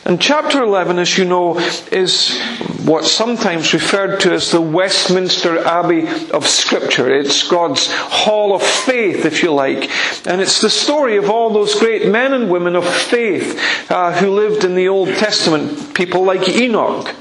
And 0.05 0.21
chapter 0.21 0.63
11, 0.63 0.99
as 0.99 1.17
you 1.17 1.25
know, 1.25 1.59
is 1.91 2.39
what's 2.85 3.11
sometimes 3.11 3.73
referred 3.73 4.21
to 4.21 4.33
as 4.33 4.51
the 4.51 4.61
Westminster 4.61 5.59
Abbey 5.59 6.07
of 6.31 6.47
Scripture. 6.47 7.13
It's 7.13 7.49
God's 7.49 7.87
hall 7.91 8.55
of 8.55 8.63
faith, 8.63 9.25
if 9.25 9.43
you 9.43 9.53
like. 9.53 9.91
And 10.27 10.41
it's 10.41 10.61
the 10.61 10.71
story 10.71 11.17
of 11.17 11.31
all 11.31 11.51
those 11.51 11.79
great 11.79 12.09
men 12.09 12.33
and 12.33 12.51
women 12.51 12.77
of 12.77 12.87
faith 12.87 13.91
uh, 13.91 14.13
who 14.13 14.31
lived 14.31 14.58
in 14.65 14.75
the 14.75 14.89
Old 14.89 15.09
Testament. 15.09 15.95
People 15.95 16.25
like 16.25 16.49
Enoch, 16.49 17.15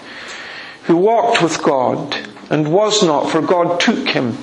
who 0.84 0.98
walked 0.98 1.42
with 1.42 1.62
God 1.62 2.16
and 2.50 2.72
was 2.72 3.04
not, 3.04 3.30
for 3.30 3.42
God 3.42 3.80
took 3.80 4.08
him. 4.08 4.38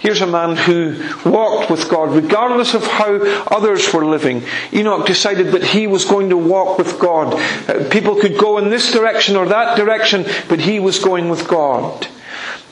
Here's 0.00 0.20
a 0.20 0.26
man 0.26 0.56
who 0.56 1.02
walked 1.28 1.70
with 1.70 1.88
God 1.88 2.14
regardless 2.14 2.74
of 2.74 2.86
how 2.86 3.16
others 3.48 3.92
were 3.92 4.04
living. 4.04 4.44
Enoch 4.72 5.06
decided 5.06 5.48
that 5.48 5.64
he 5.64 5.88
was 5.88 6.04
going 6.04 6.30
to 6.30 6.36
walk 6.36 6.78
with 6.78 7.00
God. 7.00 7.34
Uh, 7.68 7.88
people 7.90 8.14
could 8.14 8.38
go 8.38 8.58
in 8.58 8.70
this 8.70 8.92
direction 8.92 9.34
or 9.34 9.46
that 9.46 9.76
direction, 9.76 10.24
but 10.48 10.60
he 10.60 10.78
was 10.78 11.00
going 11.00 11.28
with 11.28 11.48
God. 11.48 12.06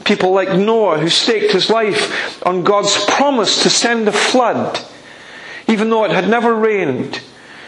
People 0.05 0.33
like 0.33 0.57
Noah 0.57 0.99
who 0.99 1.09
staked 1.09 1.53
his 1.53 1.69
life 1.69 2.47
on 2.47 2.63
God's 2.63 3.05
promise 3.07 3.65
to 3.65 3.71
send 3.71 4.07
a 4.07 4.13
flood, 4.13 4.79
even 5.67 5.91
though 5.91 6.05
it 6.05 6.13
had 6.13 6.29
never 6.29 6.55
rained. 6.55 7.21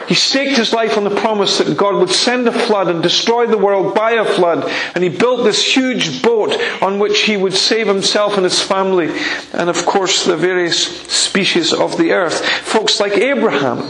He 0.09 0.15
staked 0.15 0.57
his 0.57 0.73
life 0.73 0.97
on 0.97 1.05
the 1.05 1.15
promise 1.15 1.59
that 1.59 1.77
God 1.77 1.97
would 1.97 2.09
send 2.09 2.49
a 2.49 2.53
flood 2.53 2.89
and 2.89 3.03
destroy 3.03 3.47
the 3.47 3.59
world 3.59 3.95
by 3.95 4.13
a 4.13 4.25
flood. 4.25 4.65
And 4.95 5.05
he 5.05 5.11
built 5.11 5.45
this 5.45 5.63
huge 5.63 6.23
boat 6.23 6.59
on 6.81 6.99
which 6.99 7.21
he 7.21 7.37
would 7.37 7.53
save 7.53 7.87
himself 7.87 8.37
and 8.37 8.45
his 8.45 8.63
family. 8.63 9.11
And 9.53 9.69
of 9.69 9.85
course, 9.85 10.25
the 10.25 10.35
various 10.35 10.83
species 11.13 11.75
of 11.75 11.99
the 11.99 12.13
earth. 12.13 12.43
Folks 12.43 13.01
like 13.01 13.19
Abraham, 13.19 13.81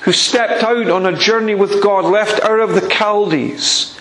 who 0.00 0.12
stepped 0.12 0.64
out 0.64 0.88
on 0.88 1.04
a 1.04 1.14
journey 1.14 1.54
with 1.54 1.82
God, 1.82 2.06
left 2.06 2.42
Ur 2.42 2.60
of 2.60 2.74
the 2.74 2.88
Chaldees. 2.88 3.98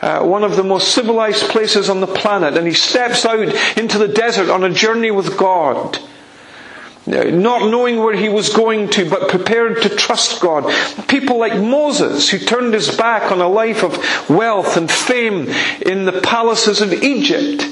Uh, 0.00 0.24
one 0.24 0.44
of 0.44 0.54
the 0.54 0.62
most 0.62 0.94
civilized 0.94 1.48
places 1.48 1.90
on 1.90 2.00
the 2.00 2.06
planet, 2.06 2.56
and 2.56 2.66
he 2.66 2.74
steps 2.74 3.24
out 3.24 3.52
into 3.76 3.98
the 3.98 4.08
desert 4.08 4.50
on 4.50 4.62
a 4.62 4.70
journey 4.70 5.10
with 5.10 5.36
God 5.36 5.98
not 7.06 7.70
knowing 7.70 7.98
where 7.98 8.14
he 8.14 8.28
was 8.28 8.50
going 8.50 8.88
to, 8.90 9.08
but 9.08 9.28
prepared 9.28 9.82
to 9.82 9.88
trust 9.88 10.40
God. 10.40 10.72
People 11.08 11.38
like 11.38 11.60
Moses, 11.60 12.30
who 12.30 12.38
turned 12.38 12.74
his 12.74 12.94
back 12.96 13.32
on 13.32 13.40
a 13.40 13.48
life 13.48 13.82
of 13.82 14.30
wealth 14.30 14.76
and 14.76 14.90
fame 14.90 15.48
in 15.84 16.04
the 16.04 16.20
palaces 16.22 16.80
of 16.80 16.92
Egypt 16.92 17.66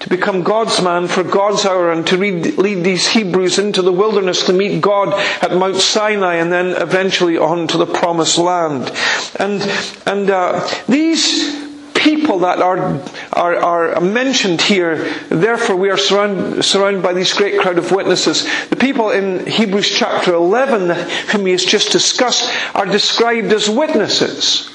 to 0.00 0.08
become 0.10 0.42
God's 0.42 0.82
man 0.82 1.08
for 1.08 1.22
God's 1.22 1.64
hour 1.64 1.90
and 1.90 2.06
to 2.08 2.16
lead, 2.16 2.58
lead 2.58 2.84
these 2.84 3.08
Hebrews 3.08 3.58
into 3.58 3.80
the 3.80 3.92
wilderness 3.92 4.44
to 4.46 4.52
meet 4.52 4.80
God 4.80 5.14
at 5.42 5.56
Mount 5.56 5.76
Sinai 5.76 6.34
and 6.34 6.52
then 6.52 6.70
eventually 6.80 7.38
on 7.38 7.68
to 7.68 7.78
the 7.78 7.86
promised 7.86 8.36
land. 8.36 8.92
And, 9.36 9.62
and 10.04 10.28
uh, 10.28 10.68
these 10.88 11.63
people 12.04 12.40
that 12.40 12.60
are, 12.60 13.02
are, 13.32 13.56
are 13.56 14.00
mentioned 14.00 14.60
here, 14.60 15.10
therefore 15.30 15.74
we 15.74 15.88
are 15.88 15.96
surround, 15.96 16.62
surrounded 16.62 17.02
by 17.02 17.14
this 17.14 17.32
great 17.32 17.58
crowd 17.58 17.78
of 17.78 17.90
witnesses. 17.90 18.44
The 18.68 18.76
people 18.76 19.10
in 19.10 19.46
Hebrews 19.46 19.90
chapter 19.90 20.34
11, 20.34 20.90
whom 21.30 21.46
he 21.46 21.52
has 21.52 21.64
just 21.64 21.90
discussed, 21.90 22.52
are 22.74 22.84
described 22.84 23.50
as 23.52 23.70
witnesses. 23.70 24.70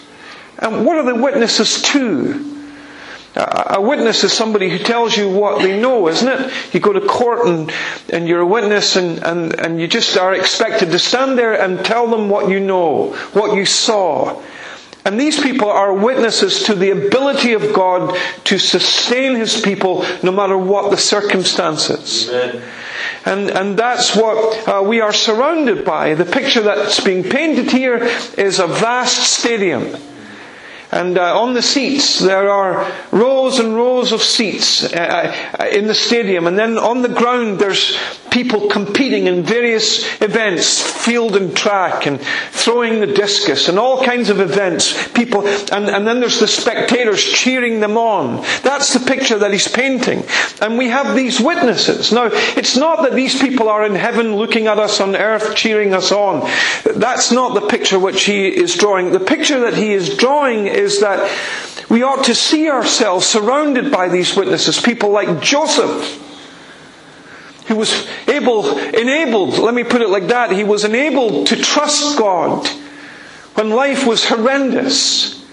And 0.57 0.85
what 0.85 0.97
are 0.97 1.03
the 1.03 1.21
witnesses 1.21 1.83
to? 1.83 2.57
A 3.35 3.79
witness 3.79 4.23
is 4.23 4.33
somebody 4.33 4.69
who 4.69 4.79
tells 4.79 5.15
you 5.15 5.29
what 5.29 5.61
they 5.61 5.79
know, 5.79 6.07
isn't 6.07 6.27
it? 6.27 6.73
You 6.73 6.79
go 6.79 6.91
to 6.91 7.01
court 7.01 7.47
and, 7.47 7.71
and 8.11 8.27
you're 8.27 8.41
a 8.41 8.45
witness 8.45 8.95
and, 8.95 9.23
and, 9.23 9.57
and 9.57 9.79
you 9.79 9.87
just 9.87 10.17
are 10.17 10.33
expected 10.33 10.91
to 10.91 10.99
stand 10.99 11.37
there 11.37 11.53
and 11.53 11.85
tell 11.85 12.07
them 12.07 12.27
what 12.27 12.49
you 12.49 12.59
know, 12.59 13.13
what 13.33 13.55
you 13.55 13.65
saw. 13.65 14.41
And 15.09 15.19
these 15.19 15.41
people 15.41 15.71
are 15.71 15.91
witnesses 15.91 16.61
to 16.65 16.75
the 16.75 16.91
ability 16.91 17.53
of 17.53 17.73
God 17.73 18.15
to 18.43 18.59
sustain 18.59 19.33
His 19.33 19.59
people 19.59 20.05
no 20.21 20.31
matter 20.31 20.55
what 20.55 20.91
the 20.91 20.97
circumstances. 20.97 22.29
Amen. 22.29 22.61
And, 23.25 23.49
and 23.49 23.79
that's 23.79 24.15
what 24.15 24.67
uh, 24.67 24.83
we 24.83 25.01
are 25.01 25.11
surrounded 25.11 25.83
by. 25.83 26.13
The 26.13 26.25
picture 26.25 26.61
that's 26.61 26.99
being 26.99 27.23
painted 27.23 27.71
here 27.71 28.07
is 28.37 28.59
a 28.59 28.67
vast 28.67 29.17
stadium. 29.33 29.95
And 30.91 31.19
uh, 31.19 31.39
on 31.39 31.53
the 31.53 31.61
seats, 31.61 32.19
there 32.19 32.49
are 32.49 32.91
rows 33.11 33.59
and 33.59 33.75
rows 33.75 34.11
of 34.11 34.23
seats 34.23 34.91
uh, 34.91 35.35
uh, 35.59 35.65
in 35.65 35.85
the 35.85 35.93
stadium. 35.93 36.47
And 36.47 36.57
then 36.57 36.79
on 36.79 37.03
the 37.03 37.09
ground, 37.09 37.59
there's 37.59 37.95
people 38.31 38.69
competing 38.69 39.27
in 39.27 39.43
various 39.43 40.03
events, 40.21 40.81
field 40.81 41.35
and 41.35 41.55
track, 41.55 42.07
and 42.07 42.19
throwing 42.51 42.99
the 42.99 43.07
discus, 43.07 43.69
and 43.69 43.77
all 43.77 44.03
kinds 44.03 44.29
of 44.29 44.39
events. 44.39 45.07
People, 45.09 45.47
and, 45.47 45.89
and 45.89 46.07
then 46.07 46.19
there's 46.19 46.39
the 46.39 46.47
spectators 46.47 47.23
cheering 47.23 47.81
them 47.81 47.95
on. 47.95 48.37
That's 48.63 48.93
the 48.93 49.05
picture 49.05 49.37
that 49.39 49.51
he's 49.51 49.67
painting. 49.67 50.23
And 50.59 50.77
we 50.77 50.87
have 50.87 51.15
these 51.15 51.39
witnesses. 51.39 52.11
Now, 52.11 52.29
it's 52.31 52.77
not 52.77 53.03
that 53.03 53.13
these 53.13 53.39
people 53.39 53.69
are 53.69 53.85
in 53.85 53.93
heaven 53.93 54.35
looking 54.35 54.65
at 54.65 54.79
us 54.79 54.99
on 54.99 55.15
earth, 55.15 55.55
cheering 55.55 55.93
us 55.93 56.11
on. 56.11 56.49
That's 56.95 57.31
not 57.31 57.53
the 57.53 57.67
picture 57.67 57.99
which 57.99 58.23
he 58.23 58.47
is 58.47 58.75
drawing. 58.75 59.11
The 59.11 59.19
picture 59.19 59.59
that 59.61 59.75
he 59.75 59.93
is 59.93 60.17
drawing 60.17 60.78
is 60.79 61.01
that 61.01 61.29
we 61.89 62.03
ought 62.03 62.25
to 62.25 62.35
see 62.35 62.69
ourselves 62.69 63.25
surrounded 63.25 63.91
by 63.91 64.09
these 64.09 64.35
witnesses, 64.35 64.81
people 64.81 65.09
like 65.09 65.41
Joseph, 65.41 66.25
who 67.67 67.75
was 67.75 68.07
able, 68.27 68.77
enabled, 68.77 69.59
let 69.59 69.73
me 69.73 69.83
put 69.83 70.01
it 70.01 70.09
like 70.09 70.27
that, 70.27 70.51
he 70.51 70.63
was 70.63 70.85
enabled 70.85 71.47
to 71.47 71.55
trust 71.55 72.17
God 72.17 72.67
when 73.53 73.69
life 73.69 74.07
was 74.07 74.25
horrendous. 74.25 75.45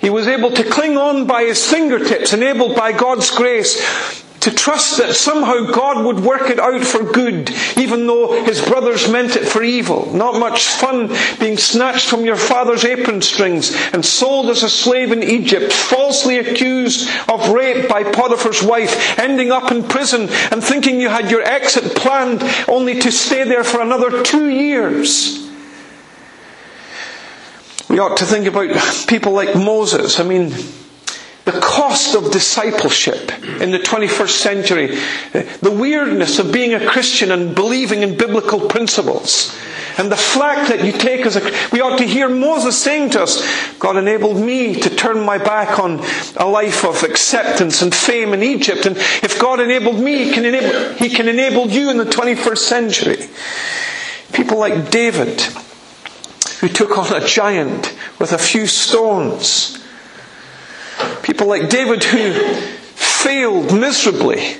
He 0.00 0.10
was 0.10 0.26
able 0.26 0.50
to 0.50 0.64
cling 0.64 0.96
on 0.96 1.26
by 1.26 1.44
his 1.44 1.64
fingertips, 1.64 2.32
enabled 2.32 2.76
by 2.76 2.92
God's 2.92 3.30
grace 3.30 4.23
to 4.44 4.50
trust 4.50 4.98
that 4.98 5.14
somehow 5.14 5.72
God 5.72 6.04
would 6.04 6.20
work 6.20 6.50
it 6.50 6.60
out 6.60 6.84
for 6.84 7.02
good, 7.02 7.50
even 7.78 8.06
though 8.06 8.44
his 8.44 8.60
brothers 8.60 9.10
meant 9.10 9.36
it 9.36 9.48
for 9.48 9.62
evil. 9.62 10.14
Not 10.14 10.38
much 10.38 10.66
fun 10.66 11.08
being 11.40 11.56
snatched 11.56 12.10
from 12.10 12.26
your 12.26 12.36
father's 12.36 12.84
apron 12.84 13.22
strings 13.22 13.74
and 13.94 14.04
sold 14.04 14.50
as 14.50 14.62
a 14.62 14.68
slave 14.68 15.12
in 15.12 15.22
Egypt, 15.22 15.72
falsely 15.72 16.36
accused 16.36 17.08
of 17.26 17.48
rape 17.48 17.88
by 17.88 18.04
Potiphar's 18.04 18.62
wife, 18.62 19.18
ending 19.18 19.50
up 19.50 19.72
in 19.72 19.82
prison 19.82 20.28
and 20.50 20.62
thinking 20.62 21.00
you 21.00 21.08
had 21.08 21.30
your 21.30 21.42
exit 21.42 21.96
planned 21.96 22.42
only 22.68 23.00
to 23.00 23.10
stay 23.10 23.44
there 23.44 23.64
for 23.64 23.80
another 23.80 24.22
two 24.22 24.50
years. 24.50 25.40
We 27.88 27.98
ought 27.98 28.18
to 28.18 28.26
think 28.26 28.46
about 28.46 29.06
people 29.08 29.32
like 29.32 29.54
Moses. 29.54 30.20
I 30.20 30.24
mean, 30.24 30.52
the 31.44 31.52
cost 31.52 32.14
of 32.14 32.32
discipleship 32.32 33.30
in 33.60 33.70
the 33.70 33.78
21st 33.78 34.28
century, 34.28 34.86
the 35.60 35.70
weirdness 35.70 36.38
of 36.38 36.52
being 36.52 36.72
a 36.72 36.86
Christian 36.86 37.30
and 37.30 37.54
believing 37.54 38.02
in 38.02 38.16
biblical 38.16 38.60
principles, 38.60 39.54
and 39.98 40.10
the 40.10 40.16
flack 40.16 40.68
that 40.68 40.84
you 40.84 40.92
take 40.92 41.26
as 41.26 41.36
a, 41.36 41.68
we 41.70 41.80
ought 41.80 41.98
to 41.98 42.04
hear 42.04 42.28
Moses 42.28 42.80
saying 42.80 43.10
to 43.10 43.22
us, 43.22 43.44
God 43.78 43.96
enabled 43.96 44.38
me 44.38 44.74
to 44.80 44.90
turn 44.90 45.24
my 45.24 45.36
back 45.38 45.78
on 45.78 46.00
a 46.36 46.46
life 46.46 46.84
of 46.84 47.02
acceptance 47.02 47.82
and 47.82 47.94
fame 47.94 48.32
in 48.32 48.42
Egypt, 48.42 48.86
and 48.86 48.96
if 48.96 49.38
God 49.38 49.60
enabled 49.60 50.00
me, 50.00 50.24
He 50.24 50.32
can 50.32 50.46
enable, 50.46 50.94
he 50.94 51.10
can 51.10 51.28
enable 51.28 51.68
you 51.68 51.90
in 51.90 51.98
the 51.98 52.04
21st 52.04 52.58
century. 52.58 53.16
People 54.32 54.58
like 54.58 54.90
David, 54.90 55.42
who 56.60 56.68
took 56.68 56.96
on 56.96 57.12
a 57.12 57.24
giant 57.24 57.94
with 58.18 58.32
a 58.32 58.38
few 58.38 58.66
stones, 58.66 59.83
People 61.22 61.46
like 61.46 61.68
David 61.68 62.04
who 62.04 62.32
failed 62.94 63.72
miserably 63.72 64.56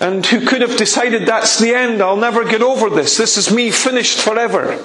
and 0.00 0.24
who 0.26 0.46
could 0.46 0.62
have 0.62 0.76
decided 0.76 1.26
that's 1.26 1.58
the 1.58 1.74
end, 1.74 2.02
I'll 2.02 2.16
never 2.16 2.44
get 2.44 2.62
over 2.62 2.90
this, 2.90 3.16
this 3.16 3.36
is 3.36 3.52
me 3.52 3.70
finished 3.70 4.18
forever. 4.18 4.82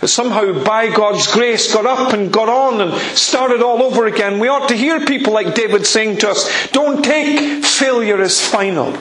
But 0.00 0.08
somehow, 0.08 0.64
by 0.64 0.88
God's 0.88 1.26
grace, 1.30 1.72
got 1.72 1.84
up 1.84 2.14
and 2.14 2.32
got 2.32 2.48
on 2.48 2.80
and 2.80 2.94
started 3.18 3.60
all 3.60 3.82
over 3.82 4.06
again. 4.06 4.38
We 4.38 4.48
ought 4.48 4.68
to 4.70 4.74
hear 4.74 5.04
people 5.04 5.34
like 5.34 5.54
David 5.54 5.84
saying 5.86 6.18
to 6.18 6.30
us, 6.30 6.70
don't 6.72 7.04
take 7.04 7.64
failure 7.64 8.20
as 8.20 8.40
final. 8.40 8.96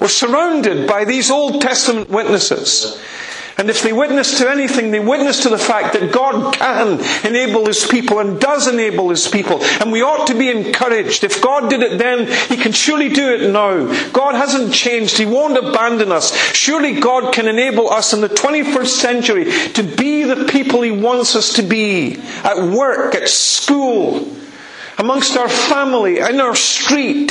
We're 0.00 0.08
surrounded 0.08 0.88
by 0.88 1.04
these 1.04 1.30
Old 1.30 1.62
Testament 1.62 2.10
witnesses 2.10 3.00
and 3.58 3.70
if 3.70 3.82
they 3.82 3.92
witness 3.92 4.38
to 4.38 4.50
anything, 4.50 4.90
they 4.90 5.00
witness 5.00 5.44
to 5.44 5.48
the 5.48 5.58
fact 5.58 5.94
that 5.94 6.12
God 6.12 6.54
can 6.54 7.00
enable 7.24 7.64
His 7.64 7.86
people 7.86 8.18
and 8.18 8.38
does 8.38 8.68
enable 8.68 9.08
His 9.08 9.28
people. 9.28 9.64
And 9.64 9.90
we 9.90 10.02
ought 10.02 10.26
to 10.26 10.34
be 10.34 10.50
encouraged. 10.50 11.24
If 11.24 11.40
God 11.40 11.70
did 11.70 11.82
it 11.82 11.98
then, 11.98 12.26
He 12.48 12.58
can 12.58 12.72
surely 12.72 13.08
do 13.08 13.34
it 13.34 13.50
now. 13.50 13.86
God 14.12 14.34
hasn't 14.34 14.74
changed. 14.74 15.16
He 15.16 15.24
won't 15.24 15.56
abandon 15.56 16.12
us. 16.12 16.36
Surely 16.52 17.00
God 17.00 17.32
can 17.32 17.48
enable 17.48 17.88
us 17.88 18.12
in 18.12 18.20
the 18.20 18.28
21st 18.28 18.86
century 18.88 19.44
to 19.72 19.82
be 19.82 20.24
the 20.24 20.44
people 20.44 20.82
He 20.82 20.90
wants 20.90 21.34
us 21.34 21.54
to 21.54 21.62
be. 21.62 22.16
At 22.44 22.62
work, 22.62 23.14
at 23.14 23.28
school, 23.28 24.36
amongst 24.98 25.36
our 25.36 25.48
family, 25.48 26.18
in 26.18 26.40
our 26.40 26.54
street, 26.54 27.30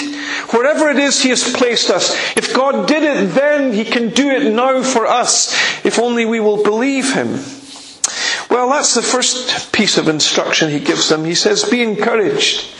wherever 0.51 0.89
it 0.89 0.97
is 0.97 1.21
He 1.21 1.29
has 1.29 1.51
placed 1.53 1.89
us. 1.89 2.13
If 2.37 2.53
God 2.53 2.87
did 2.87 3.03
it 3.03 3.33
then, 3.33 3.73
He 3.73 3.85
can 3.85 4.09
do 4.09 4.29
it 4.29 4.53
now 4.53 4.83
for 4.83 5.05
us, 5.05 5.53
if 5.85 5.99
only 5.99 6.25
we 6.25 6.39
will 6.39 6.63
believe 6.63 7.13
Him. 7.13 7.39
Well, 8.49 8.69
that's 8.69 8.93
the 8.93 9.01
first 9.01 9.73
piece 9.73 9.97
of 9.97 10.07
instruction 10.07 10.69
He 10.69 10.79
gives 10.79 11.09
them. 11.09 11.25
He 11.25 11.35
says, 11.35 11.69
Be 11.69 11.81
encouraged. 11.81 12.71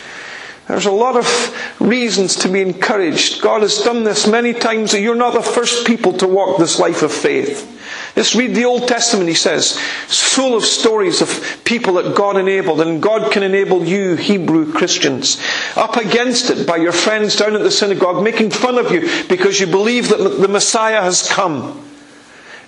There's 0.67 0.87
a 0.87 0.91
lot 0.91 1.15
of 1.15 1.79
reasons 1.79 2.37
to 2.37 2.49
be 2.49 2.61
encouraged. 2.61 3.41
God 3.41 3.61
has 3.61 3.83
done 3.83 4.03
this 4.03 4.25
many 4.25 4.53
times, 4.53 4.93
you're 4.93 5.15
not 5.15 5.33
the 5.33 5.43
first 5.43 5.85
people 5.85 6.13
to 6.13 6.27
walk 6.27 6.57
this 6.57 6.79
life 6.79 7.03
of 7.03 7.11
faith. 7.11 7.71
Let's 8.15 8.34
read 8.34 8.55
the 8.55 8.63
Old 8.63 8.88
Testament, 8.88 9.27
he 9.27 9.36
says. 9.36 9.77
It's 10.05 10.22
full 10.22 10.55
of 10.55 10.63
stories 10.63 11.22
of 11.22 11.62
people 11.65 11.95
that 11.95 12.15
God 12.15 12.38
enabled, 12.38 12.79
and 12.79 13.01
God 13.01 13.31
can 13.31 13.43
enable 13.43 13.84
you, 13.84 14.15
Hebrew 14.15 14.72
Christians, 14.72 15.41
up 15.75 15.98
against 15.98 16.50
it 16.50 16.65
by 16.65 16.77
your 16.77 16.93
friends 16.93 17.36
down 17.36 17.55
at 17.55 17.62
the 17.63 17.72
synagogue 17.72 18.24
making 18.24 18.51
fun 18.51 18.77
of 18.77 18.91
you 18.91 19.01
because 19.27 19.60
you 19.60 19.67
believe 19.67 20.10
that 20.10 20.17
the 20.17 20.48
Messiah 20.48 21.01
has 21.01 21.27
come. 21.27 21.81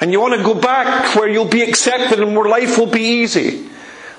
And 0.01 0.12
you 0.12 0.20
want 0.20 0.36
to 0.36 0.44
go 0.44 0.54
back 0.54 1.16
where 1.16 1.30
you'll 1.30 1.46
be 1.46 1.62
accepted 1.62 2.20
and 2.20 2.36
where 2.36 2.50
life 2.50 2.77
will 2.77 2.92
be 2.92 3.22
easy. 3.22 3.70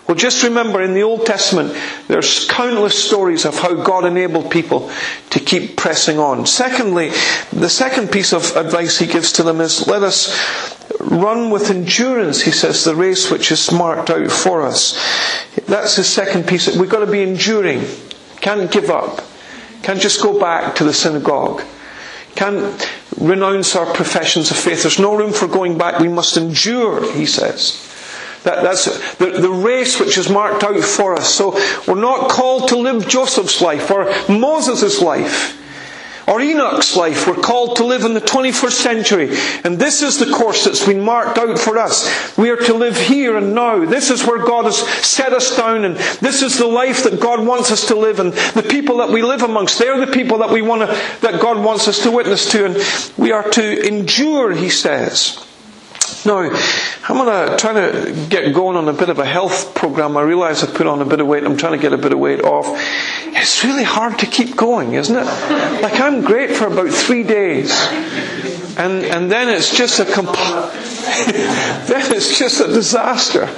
Well, 0.09 0.17
just 0.17 0.43
remember 0.43 0.81
in 0.81 0.95
the 0.95 1.03
Old 1.03 1.27
Testament, 1.27 1.77
there's 2.07 2.47
countless 2.49 2.99
stories 2.99 3.45
of 3.45 3.59
how 3.59 3.75
God 3.75 4.07
enabled 4.07 4.51
people 4.51 4.91
to 5.29 5.39
keep 5.39 5.77
pressing 5.77 6.19
on. 6.19 6.47
Secondly, 6.47 7.11
the 7.53 7.69
second 7.69 8.11
piece 8.11 8.33
of 8.33 8.57
advice 8.57 8.99
he 8.99 9.07
gives 9.07 9.33
to 9.33 9.43
them 9.43 9.61
is 9.61 9.87
let 9.87 10.03
us 10.03 10.35
run 10.99 11.51
with 11.51 11.71
endurance, 11.71 12.41
he 12.41 12.51
says, 12.51 12.85
the 12.85 12.97
race 12.97 13.31
which 13.31 13.53
is 13.53 13.71
marked 13.71 14.09
out 14.09 14.31
for 14.31 14.63
us. 14.63 14.95
That's 15.67 15.97
the 15.97 16.05
second 16.05 16.49
piece. 16.49 16.75
We've 16.75 16.89
got 16.89 17.05
to 17.05 17.13
be 17.13 17.23
enduring. 17.23 17.85
Can't 18.41 18.71
give 18.71 18.89
up. 18.89 19.21
Can't 19.83 20.01
just 20.01 20.23
go 20.23 20.41
back 20.41 20.75
to 20.77 20.85
the 20.85 20.95
synagogue. 20.95 21.63
Can't 22.35 22.91
renounce 23.21 23.77
our 23.77 23.93
professions 23.93 24.51
of 24.51 24.57
faith. 24.57 24.85
There's 24.85 24.99
no 24.99 25.15
room 25.15 25.35
for 25.35 25.49
going 25.49 25.77
back. 25.77 25.99
We 25.99 26.09
must 26.09 26.39
endure, 26.39 27.13
he 27.13 27.27
says. 27.27 27.88
That, 28.45 28.63
that's 28.63 29.17
the, 29.17 29.31
the 29.41 29.51
race 29.51 29.99
which 30.01 30.17
is 30.17 30.29
marked 30.29 30.63
out 30.65 30.83
for 30.83 31.15
us. 31.15 31.33
So 31.35 31.53
we're 31.87 32.01
not 32.01 32.31
called 32.31 32.69
to 32.69 32.77
live 32.77 33.09
Joseph's 33.09 33.61
life 33.61 33.91
or 33.91 34.05
Moses' 34.29 35.01
life 35.01 35.59
or 36.29 36.41
Enoch's 36.41 36.95
life. 36.95 37.27
We're 37.27 37.43
called 37.43 37.77
to 37.77 37.85
live 37.85 38.05
in 38.05 38.13
the 38.13 38.21
21st 38.21 38.73
century. 38.73 39.37
And 39.65 39.79
this 39.79 40.03
is 40.03 40.19
the 40.19 40.31
course 40.31 40.65
that's 40.65 40.85
been 40.85 41.01
marked 41.01 41.39
out 41.39 41.59
for 41.59 41.79
us. 41.79 42.37
We 42.37 42.51
are 42.51 42.57
to 42.57 42.75
live 42.75 42.97
here 42.97 43.37
and 43.37 43.55
now. 43.55 43.85
This 43.87 44.11
is 44.11 44.25
where 44.25 44.45
God 44.45 44.67
has 44.67 44.77
set 45.05 45.33
us 45.33 45.57
down 45.57 45.85
and 45.85 45.97
this 45.97 46.43
is 46.43 46.59
the 46.59 46.67
life 46.67 47.05
that 47.05 47.21
God 47.21 47.45
wants 47.45 47.73
us 47.73 47.89
to 47.89 47.97
live 47.97 48.21
and 48.21 48.33
the 48.33 48.67
people 48.69 48.99
that 48.99 49.09
we 49.09 49.23
live 49.23 49.43
amongst, 49.43 49.79
they're 49.79 50.05
the 50.05 50.13
people 50.13 50.39
that 50.39 50.51
we 50.51 50.61
want 50.61 50.83
to, 50.83 50.87
that 51.23 51.41
God 51.41 51.65
wants 51.65 51.89
us 51.89 52.03
to 52.03 52.11
witness 52.11 52.51
to 52.53 52.67
and 52.67 53.15
we 53.17 53.33
are 53.33 53.49
to 53.51 53.87
endure, 53.87 54.55
he 54.55 54.69
says. 54.69 55.48
Now, 56.27 56.39
I'm 57.09 57.17
going 57.17 57.49
to 57.49 57.57
try 57.57 57.73
to 57.73 58.27
get 58.29 58.55
going 58.55 58.77
on 58.77 58.89
a 58.89 58.93
bit 58.93 59.09
of 59.09 59.19
a 59.19 59.25
health 59.25 59.75
program. 59.75 60.17
I 60.17 60.23
realize 60.23 60.63
I've 60.63 60.75
put 60.75 60.87
on 60.87 61.01
a 61.01 61.05
bit 61.05 61.21
of 61.21 61.27
weight. 61.27 61.45
I'm 61.45 61.57
trying 61.57 61.73
to 61.73 61.79
get 61.79 61.93
a 61.93 61.99
bit 61.99 62.13
of 62.13 62.19
weight 62.19 62.43
off. 62.43 62.67
It's 63.27 63.65
really 63.65 63.85
hard 63.85 64.19
to 64.19 64.27
keep 64.27 64.57
going, 64.57 64.95
isn't 64.95 65.17
it? 65.17 65.25
Like 65.83 66.01
I'm 66.01 66.23
great 66.23 66.51
for 66.51 66.67
about 66.67 66.91
three 66.91 67.23
days. 67.23 67.73
And, 68.79 69.05
and 69.05 69.31
then 69.31 69.49
it's 69.49 69.77
just 69.77 69.99
a 69.99 70.05
complete, 70.05 70.37
then 71.89 72.13
it's 72.13 72.39
just 72.39 72.61
a 72.61 72.67
disaster. 72.69 73.49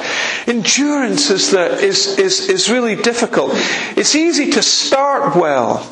Endurance 0.47 1.31
is, 1.31 1.51
the, 1.51 1.73
is, 1.79 2.19
is, 2.19 2.49
is 2.49 2.71
really 2.71 2.97
difficult. 2.97 3.51
It's 3.97 4.15
easy 4.15 4.51
to 4.53 4.63
start 4.63 5.37
well 5.37 5.87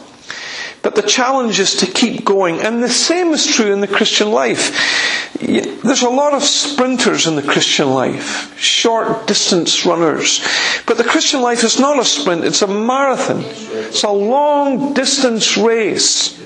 but 0.88 0.94
the 0.94 1.06
challenge 1.06 1.60
is 1.60 1.74
to 1.74 1.86
keep 1.86 2.24
going. 2.24 2.60
And 2.60 2.82
the 2.82 2.88
same 2.88 3.34
is 3.34 3.46
true 3.46 3.74
in 3.74 3.82
the 3.82 3.86
Christian 3.86 4.30
life. 4.30 4.72
There's 5.38 6.00
a 6.00 6.08
lot 6.08 6.32
of 6.32 6.42
sprinters 6.42 7.26
in 7.26 7.36
the 7.36 7.42
Christian 7.42 7.90
life, 7.90 8.58
short 8.58 9.26
distance 9.26 9.84
runners. 9.84 10.40
But 10.86 10.96
the 10.96 11.04
Christian 11.04 11.42
life 11.42 11.62
is 11.62 11.78
not 11.78 11.98
a 11.98 12.06
sprint, 12.06 12.42
it's 12.42 12.62
a 12.62 12.66
marathon. 12.66 13.42
It's 13.44 14.02
a 14.02 14.10
long 14.10 14.94
distance 14.94 15.58
race. 15.58 16.37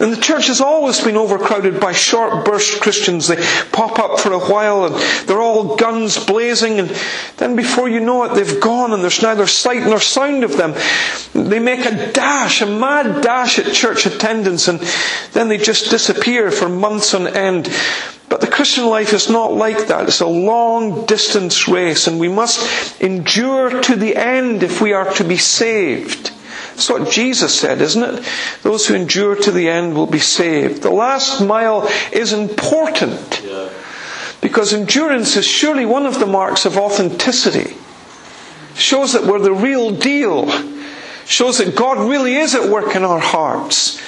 And 0.00 0.10
the 0.10 0.20
church 0.20 0.46
has 0.46 0.62
always 0.62 0.98
been 1.04 1.18
overcrowded 1.18 1.78
by 1.78 1.92
short 1.92 2.46
burst 2.46 2.80
Christians. 2.80 3.28
They 3.28 3.36
pop 3.70 3.98
up 3.98 4.18
for 4.18 4.32
a 4.32 4.38
while 4.38 4.86
and 4.86 4.94
they're 5.28 5.42
all 5.42 5.76
guns 5.76 6.16
blazing 6.24 6.80
and 6.80 6.88
then 7.36 7.54
before 7.54 7.86
you 7.86 8.00
know 8.00 8.24
it 8.24 8.34
they've 8.34 8.60
gone 8.62 8.94
and 8.94 9.02
there's 9.02 9.20
neither 9.20 9.46
sight 9.46 9.82
nor 9.82 10.00
sound 10.00 10.42
of 10.42 10.56
them. 10.56 10.72
They 11.34 11.58
make 11.58 11.84
a 11.84 12.12
dash, 12.12 12.62
a 12.62 12.66
mad 12.66 13.22
dash 13.22 13.58
at 13.58 13.74
church 13.74 14.06
attendance 14.06 14.68
and 14.68 14.80
then 15.34 15.48
they 15.48 15.58
just 15.58 15.90
disappear 15.90 16.50
for 16.50 16.70
months 16.70 17.12
on 17.12 17.26
end. 17.26 17.68
But 18.30 18.40
the 18.40 18.46
Christian 18.46 18.86
life 18.86 19.12
is 19.12 19.28
not 19.28 19.52
like 19.52 19.88
that. 19.88 20.08
It's 20.08 20.20
a 20.20 20.26
long 20.26 21.04
distance 21.04 21.68
race 21.68 22.06
and 22.06 22.18
we 22.18 22.28
must 22.28 23.02
endure 23.02 23.82
to 23.82 23.96
the 23.96 24.16
end 24.16 24.62
if 24.62 24.80
we 24.80 24.94
are 24.94 25.12
to 25.14 25.24
be 25.24 25.36
saved. 25.36 26.30
That's 26.80 26.88
what 26.88 27.10
Jesus 27.10 27.60
said, 27.60 27.82
isn't 27.82 28.02
it? 28.02 28.24
Those 28.62 28.86
who 28.86 28.94
endure 28.94 29.36
to 29.36 29.50
the 29.50 29.68
end 29.68 29.94
will 29.94 30.06
be 30.06 30.18
saved. 30.18 30.80
The 30.80 30.88
last 30.90 31.42
mile 31.42 31.86
is 32.10 32.32
important 32.32 33.42
because 34.40 34.72
endurance 34.72 35.36
is 35.36 35.44
surely 35.44 35.84
one 35.84 36.06
of 36.06 36.18
the 36.18 36.24
marks 36.24 36.64
of 36.64 36.78
authenticity. 36.78 37.76
Shows 38.76 39.12
that 39.12 39.24
we're 39.24 39.40
the 39.40 39.52
real 39.52 39.90
deal. 39.90 40.50
Shows 41.26 41.58
that 41.58 41.76
God 41.76 41.98
really 42.08 42.36
is 42.36 42.54
at 42.54 42.70
work 42.70 42.96
in 42.96 43.04
our 43.04 43.20
hearts. 43.20 44.00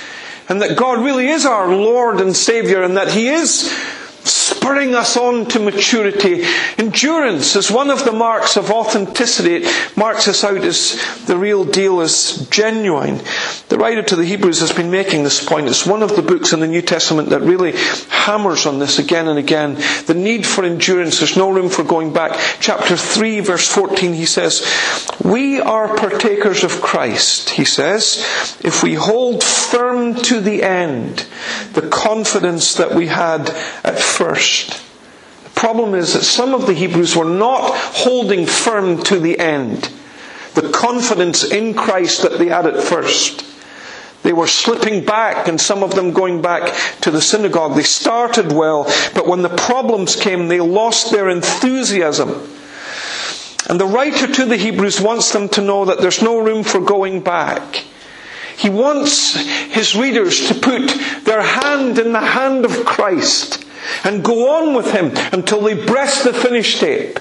And 0.49 0.63
that 0.63 0.79
God 0.79 1.05
really 1.05 1.29
is 1.29 1.45
our 1.45 1.77
Lord 1.77 2.23
and 2.23 2.35
Savior 2.35 2.83
and 2.83 2.97
that 2.97 3.13
He 3.13 3.29
is 3.29 3.71
spurring 4.63 4.95
us 4.95 5.17
on 5.17 5.45
to 5.45 5.59
maturity. 5.59 6.45
Endurance 6.79 7.57
is 7.57 7.69
one 7.69 7.91
of 7.91 8.05
the 8.05 8.13
marks 8.13 8.57
of 8.57 8.71
authenticity. 8.71 9.57
It 9.57 9.97
marks 9.97 10.29
us 10.29 10.45
out 10.45 10.59
as 10.59 11.03
the 11.27 11.37
real 11.37 11.65
deal, 11.65 12.01
as 12.01 12.47
genuine. 12.49 13.21
The 13.71 13.77
writer 13.77 14.05
to 14.05 14.15
the 14.15 14.25
Hebrews 14.25 14.61
has 14.61 14.73
been 14.73 14.93
making 14.93 15.25
this 15.25 15.45
point. 15.45 15.67
It's 15.67 15.85
one 15.85 16.03
of 16.05 16.15
the 16.15 16.23
books 16.23 16.53
in 16.53 16.61
the 16.61 16.69
New 16.69 16.81
Testament 16.81 17.31
that 17.31 17.41
really 17.41 17.73
hammers 18.09 18.65
on 18.65 18.79
this 18.79 19.01
again 19.01 19.27
and 19.27 19.37
again. 19.39 19.75
The 20.07 20.15
need 20.15 20.47
for 20.47 20.65
endurance. 20.65 21.19
There's 21.19 21.37
no 21.37 21.51
room 21.51 21.69
for 21.69 21.83
going 21.83 22.13
back. 22.13 22.39
Chapter 22.61 22.97
3 22.97 23.41
verse 23.41 23.67
14 23.67 24.15
he 24.15 24.27
says, 24.27 24.65
We 25.25 25.61
are 25.61 25.97
partakers 25.97 26.63
of 26.63 26.81
Christ, 26.81 27.51
he 27.51 27.65
says, 27.65 28.19
if 28.63 28.85
we 28.85 28.95
hold 28.95 29.43
firm 29.43 30.15
to 30.15 30.41
the 30.41 30.63
end 30.63 31.27
the 31.73 31.89
confidence 31.89 32.75
that 32.75 32.95
we 32.95 33.07
had 33.07 33.49
at 33.85 33.99
first. 33.99 34.52
The 35.45 35.51
problem 35.55 35.95
is 35.95 36.15
that 36.15 36.25
some 36.25 36.55
of 36.55 36.67
the 36.67 36.75
Hebrews 36.75 37.17
were 37.17 37.25
not 37.25 37.71
holding 37.75 38.47
firm 38.47 39.03
to 39.05 39.19
the 39.19 39.39
end. 39.39 39.91
The 40.55 40.71
confidence 40.71 41.45
in 41.45 41.75
Christ 41.75 42.23
that 42.23 42.39
they 42.39 42.49
had 42.49 42.67
at 42.67 42.83
first. 42.83 43.45
They 44.23 44.33
were 44.33 44.47
slipping 44.47 45.05
back 45.05 45.49
and 45.49 45.61
some 45.61 45.83
of 45.83 45.95
them 45.95 46.13
going 46.13 46.43
back 46.43 46.73
to 47.01 47.11
the 47.11 47.21
synagogue. 47.21 47.75
They 47.75 47.83
started 47.83 48.53
well, 48.53 48.85
but 49.15 49.27
when 49.27 49.43
the 49.43 49.49
problems 49.49 50.15
came, 50.15 50.49
they 50.49 50.61
lost 50.61 51.11
their 51.11 51.29
enthusiasm. 51.29 52.31
And 53.69 53.81
the 53.81 53.87
writer 53.87 54.27
to 54.27 54.45
the 54.45 54.57
Hebrews 54.57 55.01
wants 55.01 55.33
them 55.33 55.49
to 55.51 55.61
know 55.61 55.87
that 55.87 56.01
there's 56.01 56.23
no 56.23 56.39
room 56.39 56.63
for 56.63 56.81
going 56.81 57.21
back. 57.21 57.85
He 58.57 58.71
wants 58.71 59.35
his 59.37 59.97
readers 59.97 60.49
to 60.49 60.55
put 60.55 60.89
their 61.25 61.43
hand 61.43 61.99
in 61.99 62.13
the 62.13 62.21
hand 62.21 62.65
of 62.65 62.85
Christ 62.85 63.62
and 64.05 64.25
go 64.25 64.57
on 64.57 64.75
with 64.75 64.93
him 64.93 65.13
until 65.33 65.61
they 65.63 65.75
breast 65.75 66.25
the 66.25 66.33
finish 66.33 66.79
tape. 66.79 67.19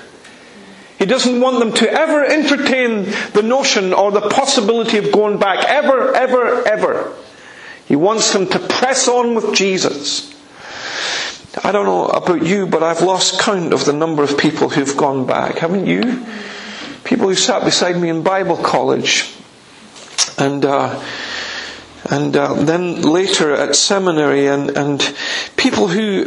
He 1.00 1.06
doesn't 1.06 1.41
want 1.41 1.60
them 1.60 1.74
to 1.74 1.91
ever 1.91 2.24
entertain 2.24 3.06
the 3.34 3.41
notion 3.41 3.91
or 3.91 4.12
the 4.12 4.30
possibility 4.30 4.97
of 4.97 5.12
going 5.12 5.39
back, 5.39 5.65
ever, 5.65 6.13
ever, 6.13 6.67
ever. 6.67 7.13
He 7.88 7.95
wants 7.95 8.32
them 8.34 8.47
to 8.47 8.60
press 8.60 9.08
on 9.08 9.34
with 9.34 9.56
Jesus. 9.56 10.32
I 11.63 11.71
don't 11.71 11.86
know 11.86 12.06
about 12.06 12.45
you, 12.45 12.67
but 12.67 12.84
I've 12.84 13.02
lost 13.02 13.39
count 13.39 13.74
of 13.74 13.84
the 13.84 13.93
number 13.93 14.24
of 14.24 14.38
people 14.38 14.69
who've 14.69 14.95
gone 14.95 15.26
back. 15.26 15.58
Haven't 15.58 15.88
you? 15.88 16.26
People 17.04 17.28
who 17.28 17.36
sat 17.36 17.65
beside 17.65 18.00
me 18.00 18.10
in 18.10 18.21
Bible 18.21 18.56
college 18.56 19.34
and 20.38 20.63
uh, 20.63 21.04
and 22.10 22.36
uh, 22.36 22.54
then 22.54 23.02
later 23.02 23.54
at 23.54 23.76
seminary, 23.76 24.48
and, 24.48 24.76
and 24.76 25.16
people 25.56 25.88
who 25.88 26.26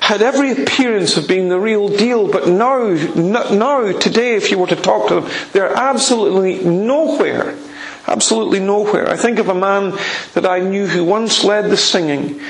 had 0.00 0.22
every 0.22 0.52
appearance 0.52 1.16
of 1.16 1.26
being 1.26 1.48
the 1.48 1.58
real 1.58 1.88
deal, 1.88 2.30
but 2.30 2.46
now, 2.46 2.88
now, 3.50 3.98
today, 3.98 4.36
if 4.36 4.50
you 4.50 4.58
were 4.58 4.66
to 4.66 4.76
talk 4.76 5.08
to 5.08 5.20
them, 5.20 5.30
they're 5.52 5.74
absolutely 5.74 6.62
nowhere. 6.62 7.56
Absolutely 8.06 8.60
nowhere. 8.60 9.08
I 9.08 9.16
think 9.16 9.38
of 9.38 9.48
a 9.48 9.54
man 9.54 9.98
that 10.34 10.44
I 10.44 10.60
knew 10.60 10.86
who 10.86 11.04
once 11.04 11.42
led 11.42 11.70
the 11.70 11.76
singing, 11.76 12.40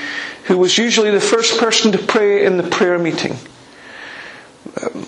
who 0.45 0.57
was 0.57 0.77
usually 0.77 1.11
the 1.11 1.21
first 1.21 1.57
person 1.59 1.93
to 1.93 1.97
pray 1.97 2.45
in 2.45 2.57
the 2.57 2.63
prayer 2.63 2.99
meeting, 2.99 3.37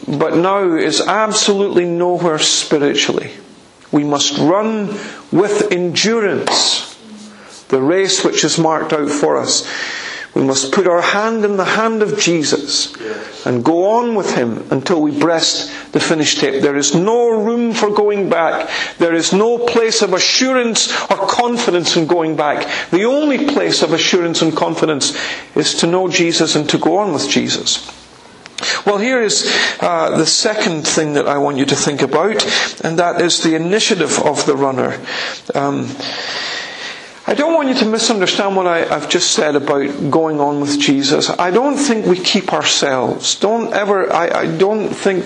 but 0.08 0.38
now 0.38 0.74
is 0.74 1.02
absolutely 1.02 1.86
nowhere 1.86 2.40
spiritually. 2.40 3.32
We 3.92 4.06
must 4.06 4.38
run 4.38 4.98
with 5.32 5.72
endurance 5.72 6.87
the 7.70 7.82
race 7.82 8.24
which 8.24 8.44
is 8.44 8.58
marked 8.58 8.94
out 8.94 9.10
for 9.10 9.38
us. 9.38 9.68
We 10.38 10.44
must 10.44 10.72
put 10.72 10.88
our 10.88 11.02
hand 11.02 11.44
in 11.46 11.58
the 11.58 11.66
hand 11.66 12.04
of 12.04 12.20
Jesus 12.20 12.94
and 13.44 13.66
go 13.66 13.90
on 13.90 14.14
with 14.14 14.36
Him 14.36 14.68
until 14.70 15.02
we 15.02 15.18
breast 15.18 15.92
the 15.94 16.00
finish 16.00 16.36
tape. 16.36 16.62
There 16.62 16.76
is 16.76 16.94
no 16.94 17.30
room 17.42 17.74
for 17.74 17.90
going 17.90 18.30
back. 18.30 18.70
There 19.00 19.16
is 19.16 19.34
no 19.34 19.58
place 19.58 20.04
of 20.04 20.14
assurance 20.14 20.92
or 21.10 21.28
confidence 21.28 21.98
in 21.98 22.06
going 22.06 22.36
back. 22.36 22.70
The 22.92 23.06
only 23.06 23.48
place 23.48 23.82
of 23.82 23.94
assurance 23.94 24.44
and 24.44 24.56
confidence 24.56 25.18
is 25.56 25.74
to 25.76 25.88
know 25.88 26.08
Jesus 26.08 26.56
and 26.56 26.70
to 26.70 26.78
go 26.78 26.98
on 26.98 27.14
with 27.14 27.28
Jesus. 27.28 27.92
Well, 28.86 28.98
here 28.98 29.22
is 29.22 29.46
uh, 29.82 30.18
the 30.18 30.26
second 30.26 30.88
thing 30.88 31.14
that 31.14 31.28
I 31.28 31.38
want 31.40 31.58
you 31.58 31.66
to 31.66 31.76
think 31.76 32.02
about, 32.02 32.44
and 32.84 33.00
that 33.00 33.22
is 33.22 33.42
the 33.42 33.56
initiative 33.56 34.20
of 34.20 34.46
the 34.46 34.56
runner. 34.56 35.00
Um, 35.56 35.90
I 37.30 37.34
don't 37.34 37.54
want 37.56 37.68
you 37.68 37.76
to 37.76 37.86
misunderstand 37.86 38.56
what 38.56 38.68
I, 38.68 38.86
have 38.86 39.10
just 39.10 39.32
said 39.32 39.58
about 39.58 40.10
going 40.10 40.40
on 40.40 40.62
with 40.62 40.80
Jesus. 40.80 41.30
I 41.30 41.52
don't 41.52 41.76
think 41.76 42.06
we 42.06 42.18
keep 42.18 42.54
ourselves. 42.54 43.38
Don't 43.38 43.74
ever, 43.74 44.10
I, 44.14 44.44
I 44.44 44.58
don't 44.58 44.88
think, 44.88 45.26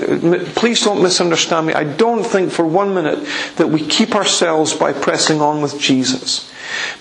please 0.55 0.83
don't 0.83 1.03
misunderstand 1.03 1.67
me. 1.67 1.73
I 1.73 1.83
don't 1.83 2.23
think 2.23 2.51
for 2.51 2.65
one 2.65 2.95
minute 2.95 3.19
that 3.57 3.67
we 3.67 3.85
keep 3.85 4.15
ourselves 4.15 4.73
by 4.73 4.93
pressing 4.93 5.41
on 5.41 5.61
with 5.61 5.79
Jesus. 5.79 6.51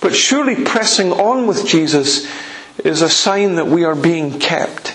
But 0.02 0.14
surely 0.14 0.66
pressing 0.66 1.12
on 1.12 1.46
with 1.46 1.66
Jesus 1.66 2.30
is 2.84 3.00
a 3.00 3.08
sign 3.08 3.54
that 3.54 3.68
we 3.68 3.84
are 3.84 3.96
being 3.96 4.38
kept 4.38 4.94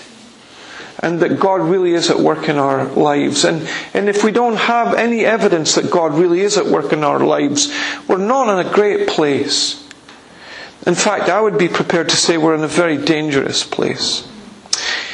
and 1.00 1.18
that 1.18 1.40
God 1.40 1.62
really 1.62 1.94
is 1.94 2.10
at 2.10 2.20
work 2.20 2.48
in 2.48 2.58
our 2.58 2.84
lives. 2.84 3.44
And, 3.44 3.68
and 3.92 4.08
if 4.08 4.22
we 4.22 4.30
don't 4.30 4.56
have 4.56 4.94
any 4.94 5.24
evidence 5.24 5.74
that 5.74 5.90
God 5.90 6.14
really 6.14 6.42
is 6.42 6.56
at 6.56 6.66
work 6.66 6.92
in 6.92 7.02
our 7.02 7.18
lives, 7.18 7.74
we're 8.06 8.18
not 8.18 8.60
in 8.60 8.64
a 8.64 8.72
great 8.72 9.08
place. 9.08 9.82
In 10.86 10.94
fact, 10.94 11.28
I 11.28 11.40
would 11.40 11.58
be 11.58 11.68
prepared 11.68 12.08
to 12.10 12.16
say 12.16 12.36
we're 12.38 12.54
in 12.54 12.62
a 12.62 12.68
very 12.68 12.96
dangerous 12.96 13.64
place. 13.64 14.26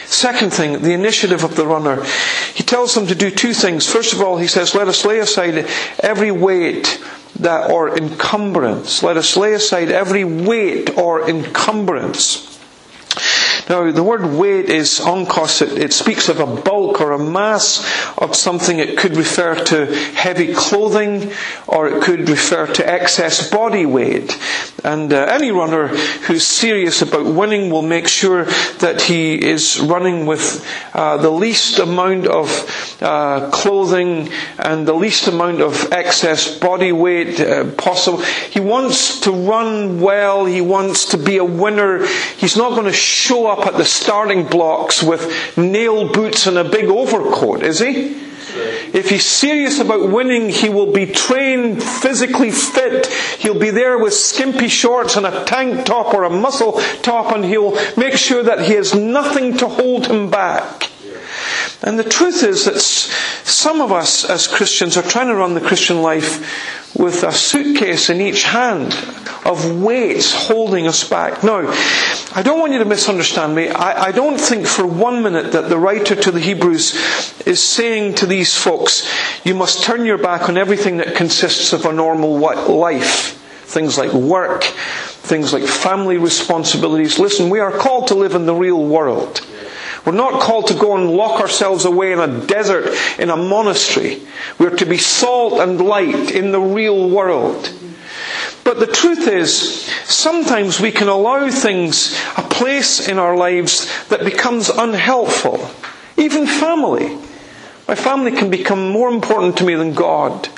Second 0.06 0.52
thing, 0.52 0.82
the 0.82 0.92
initiative 0.92 1.42
of 1.42 1.56
the 1.56 1.66
runner. 1.66 2.04
He 2.54 2.62
tells 2.62 2.94
them 2.94 3.06
to 3.06 3.14
do 3.14 3.30
two 3.30 3.54
things. 3.54 3.90
First 3.90 4.12
of 4.12 4.20
all, 4.20 4.36
he 4.36 4.46
says, 4.46 4.74
let 4.74 4.86
us 4.88 5.04
lay 5.06 5.18
aside 5.18 5.66
every 6.00 6.30
weight 6.30 7.02
that, 7.40 7.70
or 7.70 7.96
encumbrance. 7.96 9.02
Let 9.02 9.16
us 9.16 9.36
lay 9.36 9.54
aside 9.54 9.90
every 9.90 10.24
weight 10.24 10.96
or 10.98 11.28
encumbrance 11.28 12.52
now, 13.68 13.90
the 13.90 14.02
word 14.02 14.24
weight 14.26 14.68
is 14.68 15.00
onkos. 15.00 15.62
It, 15.62 15.78
it, 15.78 15.92
speaks 15.92 16.28
of 16.28 16.40
a 16.40 16.46
bulk 16.46 17.00
or 17.00 17.12
a 17.12 17.18
mass 17.18 17.78
of 18.18 18.34
something. 18.34 18.78
It 18.78 18.98
could 18.98 19.16
refer 19.16 19.54
to 19.54 19.86
heavy 20.14 20.52
clothing 20.52 21.32
or 21.68 21.88
it 21.88 22.02
could 22.02 22.28
refer 22.28 22.66
to 22.66 22.88
excess 22.88 23.50
body 23.50 23.86
weight. 23.86 24.38
And 24.84 25.12
uh, 25.12 25.26
any 25.30 25.52
runner 25.52 25.88
who's 25.88 26.44
serious 26.44 27.02
about 27.02 27.24
winning 27.24 27.70
will 27.70 27.82
make 27.82 28.08
sure 28.08 28.46
that 28.80 29.02
he 29.02 29.34
is 29.34 29.78
running 29.80 30.26
with 30.26 30.66
uh, 30.92 31.18
the 31.18 31.30
least 31.30 31.78
amount 31.78 32.26
of 32.26 32.98
uh, 33.00 33.50
clothing 33.50 34.28
and 34.58 34.88
the 34.88 34.92
least 34.92 35.28
amount 35.28 35.60
of 35.60 35.92
excess 35.92 36.58
body 36.58 36.90
weight 36.90 37.38
uh, 37.40 37.70
possible. 37.72 38.18
He 38.20 38.58
wants 38.60 39.20
to 39.20 39.30
run 39.30 40.00
well. 40.00 40.46
He 40.46 40.60
wants 40.60 41.06
to 41.10 41.18
be 41.18 41.36
a 41.36 41.44
winner. 41.44 42.04
He's 42.36 42.56
not 42.56 42.70
going 42.70 42.86
to 42.86 42.92
show 42.92 43.51
up 43.52 43.66
at 43.66 43.76
the 43.76 43.84
starting 43.84 44.46
blocks 44.46 45.02
with 45.02 45.56
nail 45.56 46.08
boots 46.08 46.46
and 46.46 46.58
a 46.58 46.64
big 46.64 46.86
overcoat, 46.86 47.62
is 47.62 47.78
he? 47.78 48.20
If 48.54 49.08
he's 49.08 49.24
serious 49.24 49.78
about 49.78 50.10
winning, 50.10 50.50
he 50.50 50.68
will 50.68 50.92
be 50.92 51.06
trained, 51.06 51.82
physically 51.82 52.50
fit. 52.50 53.06
He'll 53.38 53.58
be 53.58 53.70
there 53.70 53.98
with 53.98 54.12
skimpy 54.12 54.68
shorts 54.68 55.16
and 55.16 55.24
a 55.24 55.44
tank 55.44 55.86
top 55.86 56.12
or 56.12 56.24
a 56.24 56.30
muscle 56.30 56.80
top, 57.02 57.34
and 57.34 57.44
he'll 57.44 57.74
make 57.96 58.14
sure 58.14 58.42
that 58.42 58.66
he 58.66 58.74
has 58.74 58.94
nothing 58.94 59.56
to 59.58 59.68
hold 59.68 60.06
him 60.06 60.30
back. 60.30 60.90
And 61.82 61.98
the 61.98 62.04
truth 62.04 62.42
is 62.42 62.66
that 62.66 62.80
some 62.80 63.80
of 63.80 63.90
us 63.90 64.28
as 64.28 64.46
Christians 64.46 64.96
are 64.96 65.02
trying 65.02 65.28
to 65.28 65.34
run 65.34 65.54
the 65.54 65.60
Christian 65.60 66.02
life 66.02 66.94
with 66.96 67.22
a 67.22 67.32
suitcase 67.32 68.10
in 68.10 68.20
each 68.20 68.44
hand 68.44 68.92
of 69.44 69.80
weights 69.80 70.32
holding 70.32 70.86
us 70.86 71.08
back. 71.08 71.42
Now, 71.42 71.68
I 72.34 72.42
don't 72.42 72.60
want 72.60 72.72
you 72.72 72.78
to 72.78 72.84
misunderstand 72.84 73.54
me. 73.54 73.68
I, 73.68 74.06
I 74.06 74.12
don't 74.12 74.40
think 74.40 74.66
for 74.66 74.86
one 74.86 75.22
minute 75.22 75.52
that 75.52 75.68
the 75.68 75.78
writer 75.78 76.14
to 76.14 76.30
the 76.30 76.40
Hebrews 76.40 76.94
is 77.46 77.62
saying 77.62 78.14
to 78.16 78.26
these 78.26 78.56
folks, 78.56 79.06
you 79.44 79.54
must 79.54 79.82
turn 79.82 80.04
your 80.04 80.18
back 80.18 80.48
on 80.48 80.56
everything 80.56 80.98
that 80.98 81.16
consists 81.16 81.72
of 81.72 81.84
a 81.84 81.92
normal 81.92 82.38
life. 82.38 83.38
Things 83.64 83.98
like 83.98 84.12
work, 84.12 84.64
things 84.64 85.52
like 85.52 85.64
family 85.64 86.18
responsibilities. 86.18 87.18
Listen, 87.18 87.50
we 87.50 87.58
are 87.58 87.72
called 87.72 88.08
to 88.08 88.14
live 88.14 88.34
in 88.34 88.46
the 88.46 88.54
real 88.54 88.84
world. 88.84 89.40
We're 90.04 90.12
not 90.12 90.40
called 90.40 90.66
to 90.66 90.74
go 90.74 90.96
and 90.96 91.12
lock 91.12 91.40
ourselves 91.40 91.84
away 91.84 92.12
in 92.12 92.18
a 92.18 92.46
desert, 92.46 92.88
in 93.18 93.30
a 93.30 93.36
monastery. 93.36 94.22
We're 94.58 94.76
to 94.76 94.84
be 94.84 94.98
salt 94.98 95.60
and 95.60 95.80
light 95.80 96.30
in 96.32 96.50
the 96.52 96.60
real 96.60 97.08
world. 97.08 97.72
But 98.72 98.86
the 98.86 98.86
truth 98.86 99.28
is, 99.28 99.84
sometimes 100.04 100.80
we 100.80 100.92
can 100.92 101.06
allow 101.06 101.50
things 101.50 102.18
a 102.38 102.42
place 102.42 103.06
in 103.06 103.18
our 103.18 103.36
lives 103.36 103.86
that 104.08 104.24
becomes 104.24 104.70
unhelpful. 104.70 105.68
Even 106.16 106.46
family. 106.46 107.18
My 107.86 107.94
family 107.94 108.30
can 108.32 108.48
become 108.48 108.88
more 108.88 109.10
important 109.10 109.58
to 109.58 109.64
me 109.64 109.74
than 109.74 109.92
God. 109.92 110.48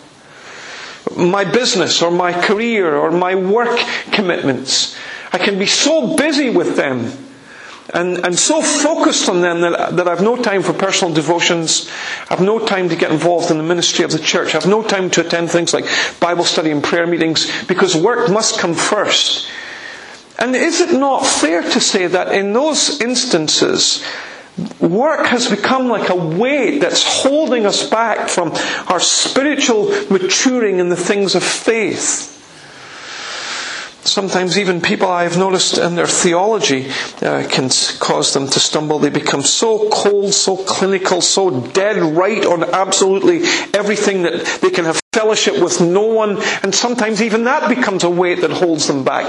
My 1.16 1.44
business 1.44 2.02
or 2.02 2.12
my 2.12 2.32
career 2.32 2.94
or 2.94 3.10
my 3.10 3.34
work 3.34 3.80
commitments. 4.12 4.96
I 5.32 5.38
can 5.38 5.58
be 5.58 5.66
so 5.66 6.16
busy 6.16 6.50
with 6.50 6.76
them 6.76 7.10
and, 7.94 8.18
and 8.26 8.36
so 8.36 8.60
focused 8.60 9.28
on 9.28 9.40
them 9.40 9.60
that, 9.60 9.96
that 9.96 10.08
I've 10.08 10.20
no 10.20 10.36
time 10.36 10.62
for 10.64 10.72
personal 10.72 11.14
devotions. 11.14 11.88
I've 12.28 12.40
no 12.40 12.58
time 12.58 12.88
to 12.88 12.96
get 12.96 13.12
involved 13.12 13.52
in 13.52 13.56
the 13.56 13.62
ministry 13.62 14.04
of 14.04 14.10
the 14.10 14.18
church. 14.18 14.56
I've 14.56 14.66
no 14.66 14.82
time 14.82 15.10
to 15.10 15.24
attend 15.24 15.50
things 15.50 15.72
like 15.72 15.86
Bible 16.18 16.44
study 16.44 16.72
and 16.72 16.82
prayer 16.82 17.06
meetings 17.06 17.50
because 17.66 17.94
work 17.96 18.28
must 18.30 18.58
come 18.58 18.74
first. 18.74 19.48
And 20.40 20.56
is 20.56 20.80
it 20.80 20.98
not 20.98 21.24
fair 21.24 21.62
to 21.62 21.80
say 21.80 22.08
that 22.08 22.34
in 22.34 22.52
those 22.52 23.00
instances, 23.00 24.04
work 24.80 25.26
has 25.26 25.48
become 25.48 25.86
like 25.86 26.08
a 26.08 26.16
weight 26.16 26.80
that's 26.80 27.22
holding 27.22 27.64
us 27.64 27.88
back 27.88 28.28
from 28.28 28.50
our 28.88 28.98
spiritual 28.98 29.90
maturing 30.10 30.80
in 30.80 30.88
the 30.88 30.96
things 30.96 31.36
of 31.36 31.44
faith? 31.44 32.33
Sometimes 34.04 34.58
even 34.58 34.80
people 34.80 35.08
I've 35.08 35.38
noticed 35.38 35.78
in 35.78 35.94
their 35.94 36.06
theology 36.06 36.90
uh, 37.22 37.46
can 37.48 37.70
cause 38.00 38.34
them 38.34 38.46
to 38.48 38.60
stumble. 38.60 38.98
They 38.98 39.08
become 39.08 39.42
so 39.42 39.88
cold, 39.90 40.34
so 40.34 40.56
clinical, 40.56 41.22
so 41.22 41.60
dead 41.68 41.96
right 41.96 42.44
on 42.44 42.64
absolutely 42.64 43.38
everything 43.72 44.22
that 44.22 44.58
they 44.60 44.70
can 44.70 44.84
have 44.84 45.03
fellowship 45.14 45.62
with 45.62 45.80
no 45.80 46.02
one, 46.02 46.42
and 46.62 46.74
sometimes 46.74 47.22
even 47.22 47.44
that 47.44 47.68
becomes 47.68 48.04
a 48.04 48.10
weight 48.10 48.40
that 48.40 48.50
holds 48.50 48.86
them 48.86 49.04
back. 49.04 49.24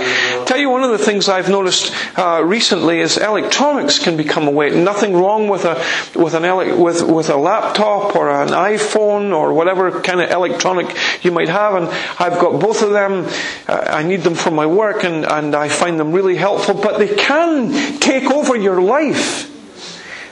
Tell 0.48 0.58
you 0.58 0.70
one 0.70 0.84
of 0.84 0.92
the 0.92 0.98
things 0.98 1.30
I've 1.30 1.50
noticed 1.50 1.94
uh, 2.18 2.42
recently 2.44 3.00
is 3.00 3.18
electronics 3.18 4.00
can 4.00 4.18
become 4.18 4.48
a 4.48 4.52
weight. 4.52 4.74
Nothing 4.74 5.14
wrong 5.16 5.48
with 5.48 5.66
a 5.66 5.76
with 6.16 6.34
an 6.34 6.46
ele- 6.46 6.78
with 6.82 7.02
with 7.04 7.30
a 7.30 7.38
laptop 7.38 8.16
or 8.16 8.30
an 8.30 8.50
iPhone 8.50 9.36
or 9.36 9.54
whatever 9.54 10.02
kind 10.02 10.22
of 10.22 10.32
electronic 10.32 10.88
you 11.24 11.32
might 11.32 11.50
have, 11.50 11.76
and 11.76 11.88
I've 12.20 12.40
got 12.40 12.60
both 12.60 12.82
of 12.82 12.92
them. 12.92 13.26
Uh, 13.68 14.00
I 14.00 14.04
need 14.04 14.22
them 14.22 14.36
for 14.36 14.52
my 14.52 14.66
work, 14.66 15.04
and 15.04 15.26
and 15.26 15.56
I 15.56 15.70
find 15.70 16.00
them 16.00 16.12
really 16.12 16.36
helpful. 16.36 16.74
But 16.76 16.98
they 17.00 17.16
can 17.16 17.72
take 18.00 18.32
over 18.32 18.56
your 18.56 18.82
life. 18.82 19.55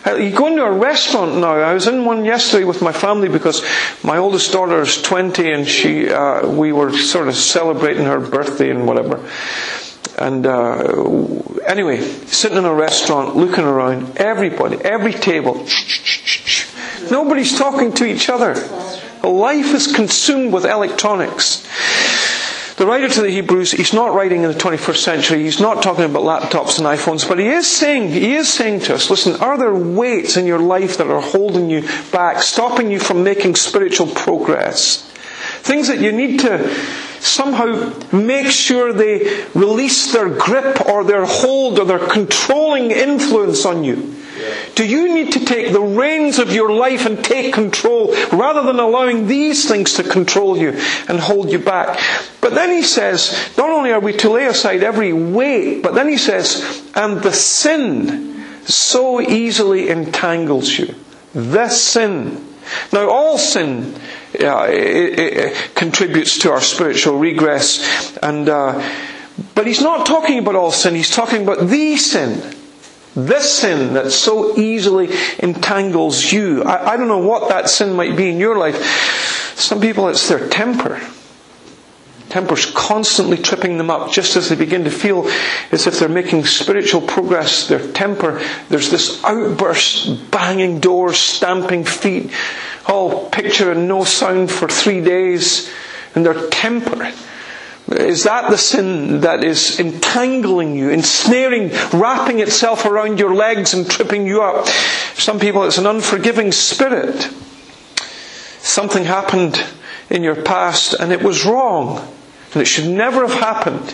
You 0.06 0.32
go 0.32 0.48
into 0.48 0.64
a 0.64 0.72
restaurant 0.72 1.38
now. 1.38 1.54
I 1.56 1.74
was 1.74 1.88
in 1.88 2.04
one 2.04 2.26
yesterday 2.26 2.66
with 2.66 2.82
my 2.82 2.92
family 2.92 3.30
because 3.30 3.64
my 4.04 4.18
oldest 4.18 4.52
daughter 4.52 4.82
is 4.82 5.02
20 5.02 5.50
and 5.52 5.68
she, 5.68 6.10
uh, 6.10 6.46
we 6.48 6.74
were 6.74 6.92
sort 6.92 7.30
of 7.30 7.36
celebrating 7.36 8.04
her 8.06 8.20
birthday 8.20 8.70
and 8.70 8.86
whatever. 8.86 9.26
And 10.18 10.46
uh, 10.46 10.84
anyway, 11.66 12.02
sitting 12.02 12.58
in 12.58 12.66
a 12.66 12.74
restaurant, 12.74 13.36
looking 13.38 13.64
around, 13.64 14.18
everybody, 14.18 14.78
every 14.78 15.14
table, 15.14 15.66
nobody's 17.10 17.58
talking 17.58 17.94
to 17.94 18.06
each 18.06 18.30
other. 18.30 18.56
Life 19.24 19.74
is 19.74 19.88
consumed 19.96 20.54
with 20.54 20.66
electronics. 20.66 21.66
The 22.76 22.88
writer 22.88 23.08
to 23.08 23.22
the 23.22 23.30
Hebrews, 23.30 23.72
he's 23.72 23.94
not 23.94 24.16
writing 24.16 24.44
in 24.44 24.52
the 24.52 24.58
21st 24.58 24.98
century. 24.98 25.44
He's 25.44 25.60
not 25.60 25.84
talking 25.84 26.06
about 26.06 26.24
laptops 26.24 26.80
and 26.80 26.88
iPhones, 26.88 27.28
but 27.28 27.38
he 27.38 27.48
is 27.48 27.70
saying, 27.70 28.10
he 28.10 28.34
is 28.34 28.52
saying 28.52 28.82
to 28.82 28.96
us, 28.96 29.12
listen, 29.12 29.36
are 29.42 29.58
there 29.60 29.76
weights 29.76 30.38
in 30.38 30.48
your 30.48 30.60
life 30.60 30.98
that 30.98 31.08
are 31.08 31.22
holding 31.22 31.70
you 31.70 31.88
back, 32.12 32.42
stopping 32.42 32.90
you 32.90 33.00
from 33.00 33.24
making 33.24 33.56
spiritual 33.56 34.08
progress? 34.08 35.08
Things 35.62 35.88
that 35.88 36.00
you 36.00 36.12
need 36.12 36.40
to 36.40 36.68
somehow 37.24 37.94
make 38.12 38.48
sure 38.48 38.94
they 38.94 39.46
release 39.54 40.12
their 40.12 40.30
grip 40.30 40.86
or 40.86 41.04
their 41.04 41.26
hold 41.26 41.80
or 41.80 41.86
their 41.86 42.08
controlling 42.08 42.92
influence 42.92 43.66
on 43.66 43.84
you. 43.84 44.16
Do 44.76 44.86
you 44.86 45.14
need 45.14 45.34
to 45.34 45.46
take 45.46 45.72
the 45.72 45.82
reins 45.82 46.40
of 46.40 46.52
your 46.52 46.72
life 46.72 47.06
and 47.06 47.24
take 47.24 47.54
control 47.54 48.14
rather 48.32 48.64
than 48.64 48.80
allowing 48.80 49.28
these 49.28 49.68
things 49.68 49.94
to 49.94 50.04
control 50.04 50.58
you 50.58 50.72
and 51.08 51.20
hold 51.20 51.52
you 51.52 51.60
back? 51.60 52.00
But 52.42 52.56
then 52.56 52.72
he 52.72 52.82
says, 52.82 53.54
not 53.58 53.70
only 53.70 53.92
are 53.92 54.00
we 54.00 54.14
to 54.18 54.30
lay 54.30 54.46
aside 54.46 54.84
every 54.84 55.14
weight, 55.14 55.82
but 55.82 55.94
then 55.94 56.10
he 56.10 56.18
says, 56.18 56.92
and 56.96 57.22
the 57.22 57.32
sin 57.32 58.44
so 58.66 59.22
easily 59.22 59.90
entangles 59.90 60.78
you. 60.78 60.96
The 61.34 61.70
sin. 61.70 62.54
Now, 62.92 63.10
all 63.10 63.38
sin 63.38 63.96
uh, 64.42 64.66
it, 64.70 65.20
it 65.20 65.76
contributes 65.76 66.40
to 66.40 66.52
our 66.52 66.62
spiritual 66.62 67.18
regress, 67.18 68.18
and 68.18 68.50
uh, 68.50 68.82
but 69.56 69.68
he's 69.68 69.82
not 69.82 70.06
talking 70.06 70.40
about 70.40 70.56
all 70.56 70.72
sin. 70.72 70.96
He's 70.96 71.12
talking 71.12 71.44
about 71.44 71.68
the 71.68 71.98
sin. 71.98 72.56
This 73.16 73.60
sin 73.60 73.94
that 73.94 74.12
so 74.12 74.58
easily 74.58 75.10
entangles 75.40 76.32
you. 76.32 76.64
I, 76.64 76.94
I 76.94 76.98
don't 76.98 77.08
know 77.08 77.26
what 77.26 77.50
that 77.50 77.70
sin 77.70 77.94
might 77.94 78.18
be 78.18 78.30
in 78.30 78.40
your 78.40 78.58
life. 78.58 78.84
Some 79.56 79.80
people 79.82 80.08
it's 80.10 80.28
their 80.28 80.50
temper. 80.50 81.00
Temper's 82.30 82.66
constantly 82.66 83.38
tripping 83.38 83.78
them 83.78 83.92
up 83.92 84.12
just 84.12 84.36
as 84.36 84.50
they 84.50 84.56
begin 84.56 84.86
to 84.86 84.90
feel 84.90 85.30
as 85.72 85.86
if 85.86 86.00
they're 86.00 86.10
making 86.10 86.46
spiritual 86.46 87.02
progress. 87.02 87.68
Their 87.68 87.92
temper, 87.92 88.42
there's 88.70 88.90
this 88.90 89.24
outburst, 89.24 90.32
banging 90.32 90.80
doors, 90.80 91.20
stamping 91.20 91.84
feet, 91.84 92.32
all 92.88 93.30
picture 93.30 93.72
and 93.72 93.88
no 93.88 94.04
sound 94.04 94.52
for 94.52 94.68
three 94.68 95.02
days, 95.02 95.72
and 96.16 96.26
their 96.26 96.50
temper 96.50 97.12
is 97.88 98.24
that 98.24 98.50
the 98.50 98.58
sin 98.58 99.22
that 99.22 99.44
is 99.44 99.80
entangling 99.80 100.76
you, 100.76 100.90
ensnaring, 100.90 101.70
wrapping 101.92 102.40
itself 102.40 102.86
around 102.86 103.20
your 103.20 103.36
legs 103.36 103.74
and 103.74 103.90
tripping 103.90 104.26
you 104.26 104.42
up? 104.42 104.68
Some 105.16 105.40
people, 105.40 105.64
it's 105.66 105.78
an 105.78 105.86
unforgiving 105.86 106.52
spirit. 106.52 107.30
Something 108.60 109.04
happened 109.04 109.64
in 110.10 110.24
your 110.24 110.42
past 110.42 110.94
and 110.94 111.12
it 111.12 111.22
was 111.22 111.46
wrong 111.46 112.08
and 112.54 112.62
it 112.62 112.66
should 112.66 112.88
never 112.88 113.28
have 113.28 113.40
happened. 113.40 113.94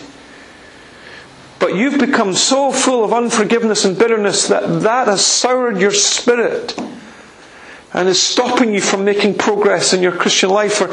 But 1.58 1.74
you've 1.74 1.98
become 1.98 2.34
so 2.34 2.72
full 2.72 3.04
of 3.04 3.12
unforgiveness 3.12 3.84
and 3.84 3.98
bitterness 3.98 4.48
that 4.48 4.82
that 4.82 5.08
has 5.08 5.24
soured 5.24 5.80
your 5.80 5.90
spirit 5.90 6.78
and 7.92 8.08
is 8.08 8.22
stopping 8.22 8.74
you 8.74 8.80
from 8.80 9.04
making 9.04 9.34
progress 9.34 9.92
in 9.92 10.02
your 10.02 10.12
Christian 10.12 10.50
life. 10.50 10.74
For 10.74 10.88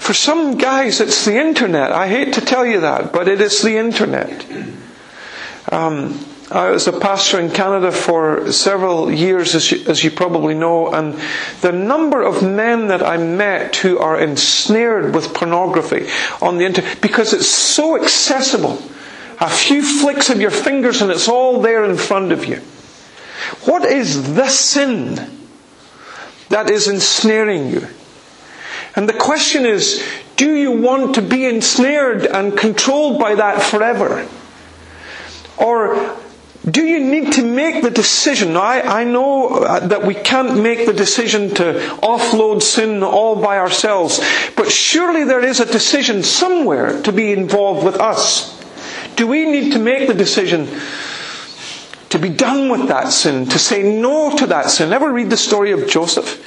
for 0.00 0.14
some 0.14 0.56
guys, 0.56 1.00
it's 1.00 1.26
the 1.26 1.38
internet. 1.38 1.92
I 1.92 2.08
hate 2.08 2.32
to 2.32 2.40
tell 2.40 2.64
you 2.64 2.80
that, 2.80 3.12
but 3.12 3.28
it 3.28 3.40
is 3.40 3.60
the 3.60 3.76
internet. 3.76 4.46
Um, 5.70 6.18
I 6.50 6.70
was 6.70 6.88
a 6.88 6.98
pastor 6.98 7.38
in 7.38 7.50
Canada 7.50 7.92
for 7.92 8.50
several 8.50 9.12
years, 9.12 9.54
as 9.54 9.70
you, 9.70 9.84
as 9.86 10.02
you, 10.02 10.10
probably 10.10 10.54
know, 10.54 10.92
and 10.92 11.20
the 11.60 11.70
number 11.70 12.22
of 12.22 12.42
men 12.42 12.88
that 12.88 13.02
I 13.02 13.18
met 13.18 13.76
who 13.76 13.98
are 13.98 14.18
ensnared 14.18 15.14
with 15.14 15.34
pornography 15.34 16.08
on 16.40 16.56
the 16.56 16.64
internet, 16.64 17.00
because 17.02 17.34
it's 17.34 17.46
so 17.46 18.00
accessible. 18.02 18.82
A 19.38 19.50
few 19.50 19.82
flicks 19.82 20.30
of 20.30 20.40
your 20.40 20.50
fingers 20.50 21.02
and 21.02 21.10
it's 21.10 21.28
all 21.28 21.60
there 21.60 21.84
in 21.84 21.96
front 21.96 22.32
of 22.32 22.46
you. 22.46 22.56
What 23.66 23.84
is 23.84 24.34
the 24.34 24.48
sin 24.48 25.39
that 26.50 26.68
is 26.70 26.86
ensnaring 26.88 27.68
you? 27.70 27.86
And 28.94 29.08
the 29.08 29.14
question 29.14 29.64
is, 29.64 30.04
do 30.36 30.54
you 30.54 30.72
want 30.72 31.14
to 31.14 31.22
be 31.22 31.46
ensnared 31.46 32.26
and 32.26 32.56
controlled 32.56 33.18
by 33.18 33.36
that 33.36 33.62
forever? 33.62 34.28
Or 35.56 36.16
do 36.68 36.82
you 36.84 37.00
need 37.00 37.32
to 37.34 37.44
make 37.44 37.82
the 37.82 37.90
decision? 37.90 38.56
I, 38.56 38.80
I 38.80 39.04
know 39.04 39.48
uh, 39.48 39.80
that 39.88 40.04
we 40.04 40.14
can't 40.14 40.60
make 40.62 40.86
the 40.86 40.92
decision 40.92 41.54
to 41.54 41.74
offload 42.02 42.62
sin 42.62 43.02
all 43.02 43.40
by 43.40 43.58
ourselves, 43.58 44.20
but 44.56 44.70
surely 44.70 45.24
there 45.24 45.44
is 45.44 45.60
a 45.60 45.66
decision 45.66 46.22
somewhere 46.22 47.00
to 47.02 47.12
be 47.12 47.32
involved 47.32 47.84
with 47.84 47.96
us. 47.96 48.58
Do 49.16 49.26
we 49.26 49.44
need 49.50 49.72
to 49.72 49.78
make 49.78 50.06
the 50.08 50.14
decision 50.14 50.68
to 52.10 52.18
be 52.18 52.28
done 52.28 52.68
with 52.68 52.88
that 52.88 53.08
sin, 53.08 53.46
to 53.46 53.58
say 53.58 53.82
no 53.82 54.36
to 54.36 54.46
that 54.46 54.70
sin? 54.70 54.92
Ever 54.92 55.12
read 55.12 55.30
the 55.30 55.36
story 55.36 55.72
of 55.72 55.88
Joseph? 55.88 56.44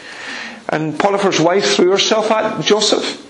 And 0.70 0.98
Potiphar's 0.98 1.40
wife 1.40 1.76
threw 1.76 1.92
herself 1.92 2.32
at 2.32 2.64
Joseph. 2.64 3.22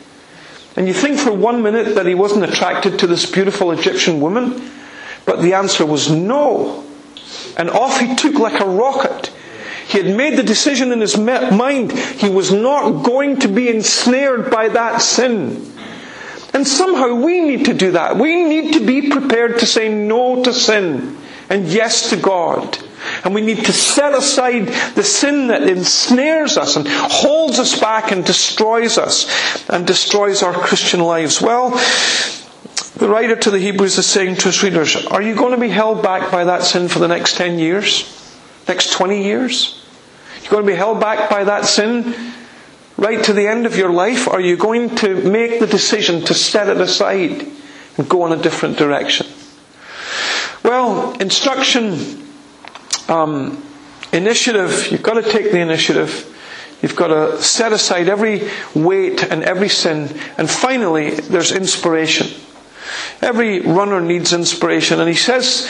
And 0.75 0.87
you 0.87 0.93
think 0.93 1.19
for 1.19 1.31
one 1.31 1.61
minute 1.61 1.95
that 1.95 2.05
he 2.05 2.15
wasn't 2.15 2.45
attracted 2.45 2.99
to 2.99 3.07
this 3.07 3.29
beautiful 3.29 3.71
Egyptian 3.71 4.19
woman, 4.19 4.69
but 5.25 5.41
the 5.41 5.53
answer 5.53 5.85
was 5.85 6.09
no. 6.09 6.83
And 7.57 7.69
off 7.69 7.99
he 7.99 8.15
took 8.15 8.35
like 8.35 8.59
a 8.59 8.65
rocket. 8.65 9.31
He 9.87 9.99
had 10.01 10.15
made 10.15 10.37
the 10.37 10.43
decision 10.43 10.91
in 10.91 11.01
his 11.01 11.17
mind 11.17 11.91
he 11.91 12.29
was 12.29 12.51
not 12.51 13.03
going 13.03 13.39
to 13.41 13.47
be 13.47 13.69
ensnared 13.69 14.49
by 14.49 14.69
that 14.69 15.01
sin. 15.01 15.71
And 16.53 16.67
somehow 16.67 17.15
we 17.15 17.41
need 17.41 17.65
to 17.65 17.73
do 17.73 17.91
that. 17.91 18.17
We 18.17 18.43
need 18.43 18.73
to 18.73 18.85
be 18.85 19.09
prepared 19.09 19.59
to 19.59 19.65
say 19.65 19.89
no 19.89 20.43
to 20.43 20.53
sin 20.53 21.19
and 21.49 21.67
yes 21.67 22.09
to 22.09 22.17
God. 22.17 22.77
And 23.23 23.33
we 23.33 23.41
need 23.41 23.65
to 23.65 23.73
set 23.73 24.13
aside 24.13 24.67
the 24.95 25.03
sin 25.03 25.47
that 25.47 25.63
ensnares 25.63 26.57
us 26.57 26.75
and 26.75 26.87
holds 26.87 27.59
us 27.59 27.79
back 27.79 28.11
and 28.11 28.23
destroys 28.23 28.97
us 28.97 29.69
and 29.69 29.85
destroys 29.85 30.41
our 30.41 30.53
Christian 30.53 31.01
lives. 31.01 31.41
Well, 31.41 31.71
the 32.95 33.09
writer 33.09 33.35
to 33.35 33.51
the 33.51 33.59
Hebrews 33.59 33.97
is 33.97 34.05
saying 34.05 34.37
to 34.37 34.45
his 34.45 34.63
readers, 34.63 35.05
are 35.07 35.21
you 35.21 35.35
going 35.35 35.51
to 35.51 35.59
be 35.59 35.69
held 35.69 36.01
back 36.01 36.31
by 36.31 36.45
that 36.45 36.63
sin 36.63 36.87
for 36.87 36.99
the 36.99 37.07
next 37.07 37.35
10 37.35 37.59
years? 37.59 38.09
Next 38.67 38.93
20 38.93 39.23
years? 39.23 39.83
You're 40.41 40.51
going 40.51 40.65
to 40.65 40.71
be 40.71 40.77
held 40.77 40.99
back 40.99 41.29
by 41.29 41.43
that 41.43 41.65
sin 41.65 42.15
right 42.97 43.23
to 43.23 43.33
the 43.33 43.47
end 43.47 43.65
of 43.65 43.75
your 43.75 43.91
life? 43.91 44.27
Are 44.27 44.39
you 44.39 44.55
going 44.55 44.95
to 44.97 45.15
make 45.15 45.59
the 45.59 45.67
decision 45.67 46.21
to 46.25 46.33
set 46.33 46.69
it 46.69 46.79
aside 46.79 47.45
and 47.97 48.09
go 48.09 48.25
in 48.25 48.37
a 48.37 48.41
different 48.41 48.77
direction? 48.77 49.27
Well, 50.63 51.11
instruction 51.19 52.27
um, 53.09 53.63
initiative, 54.11 54.87
you've 54.91 55.03
got 55.03 55.15
to 55.15 55.23
take 55.23 55.51
the 55.51 55.59
initiative. 55.59 56.29
You've 56.81 56.95
got 56.95 57.07
to 57.07 57.41
set 57.41 57.71
aside 57.73 58.09
every 58.09 58.49
weight 58.75 59.23
and 59.23 59.43
every 59.43 59.69
sin. 59.69 60.19
And 60.37 60.49
finally, 60.49 61.11
there's 61.11 61.51
inspiration. 61.51 62.27
Every 63.21 63.61
runner 63.61 64.01
needs 64.01 64.33
inspiration. 64.33 64.99
And 64.99 65.07
he 65.07 65.15
says, 65.15 65.69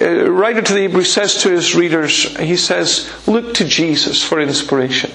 uh, 0.00 0.30
writer 0.30 0.62
to 0.62 0.72
the 0.72 0.80
Hebrews 0.80 1.12
says 1.12 1.42
to 1.42 1.50
his 1.50 1.74
readers, 1.74 2.36
he 2.38 2.56
says, 2.56 3.10
look 3.26 3.54
to 3.54 3.64
Jesus 3.64 4.22
for 4.22 4.40
inspiration. 4.40 5.10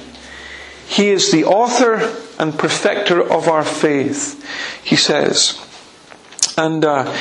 He 0.88 1.10
is 1.10 1.32
the 1.32 1.46
author 1.46 2.16
and 2.40 2.58
perfecter 2.58 3.22
of 3.22 3.48
our 3.48 3.64
faith, 3.64 4.44
he 4.84 4.96
says. 4.96 5.60
And 6.58 6.86
uh, 6.86 7.16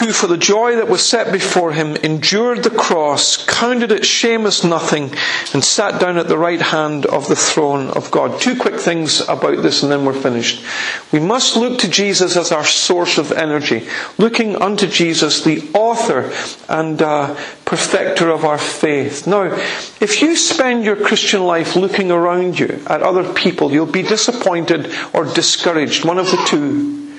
who 0.00 0.12
for 0.12 0.26
the 0.26 0.36
joy 0.36 0.76
that 0.76 0.88
was 0.88 1.06
set 1.06 1.30
before 1.30 1.72
him 1.72 1.94
endured 1.96 2.64
the 2.64 2.70
cross, 2.70 3.44
counted 3.44 3.92
it 3.92 4.04
shame 4.04 4.46
as 4.46 4.64
nothing, 4.64 5.12
and 5.52 5.62
sat 5.62 6.00
down 6.00 6.16
at 6.16 6.26
the 6.26 6.38
right 6.38 6.60
hand 6.60 7.04
of 7.04 7.28
the 7.28 7.36
throne 7.36 7.88
of 7.90 8.10
God. 8.10 8.40
Two 8.40 8.56
quick 8.56 8.80
things 8.80 9.20
about 9.28 9.62
this 9.62 9.82
and 9.82 9.92
then 9.92 10.06
we're 10.06 10.14
finished. 10.14 10.64
We 11.12 11.20
must 11.20 11.54
look 11.54 11.78
to 11.80 11.88
Jesus 11.88 12.36
as 12.38 12.50
our 12.50 12.64
source 12.64 13.18
of 13.18 13.30
energy, 13.30 13.86
looking 14.16 14.56
unto 14.56 14.86
Jesus, 14.86 15.44
the 15.44 15.68
author 15.74 16.32
and 16.68 17.02
uh, 17.02 17.34
perfecter 17.66 18.30
of 18.30 18.46
our 18.46 18.58
faith. 18.58 19.26
Now, 19.26 19.52
if 20.00 20.22
you 20.22 20.34
spend 20.34 20.84
your 20.84 20.96
Christian 20.96 21.44
life 21.44 21.76
looking 21.76 22.10
around 22.10 22.58
you 22.58 22.82
at 22.86 23.02
other 23.02 23.34
people, 23.34 23.70
you'll 23.70 23.84
be 23.84 24.02
disappointed 24.02 24.90
or 25.12 25.26
discouraged, 25.26 26.06
one 26.06 26.18
of 26.18 26.30
the 26.30 26.42
two. 26.48 27.09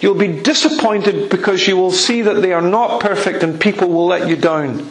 You'll 0.00 0.14
be 0.14 0.40
disappointed 0.42 1.30
because 1.30 1.66
you 1.66 1.76
will 1.76 1.92
see 1.92 2.22
that 2.22 2.42
they 2.42 2.52
are 2.52 2.62
not 2.62 3.00
perfect 3.00 3.42
and 3.42 3.60
people 3.60 3.88
will 3.88 4.06
let 4.06 4.28
you 4.28 4.36
down. 4.36 4.86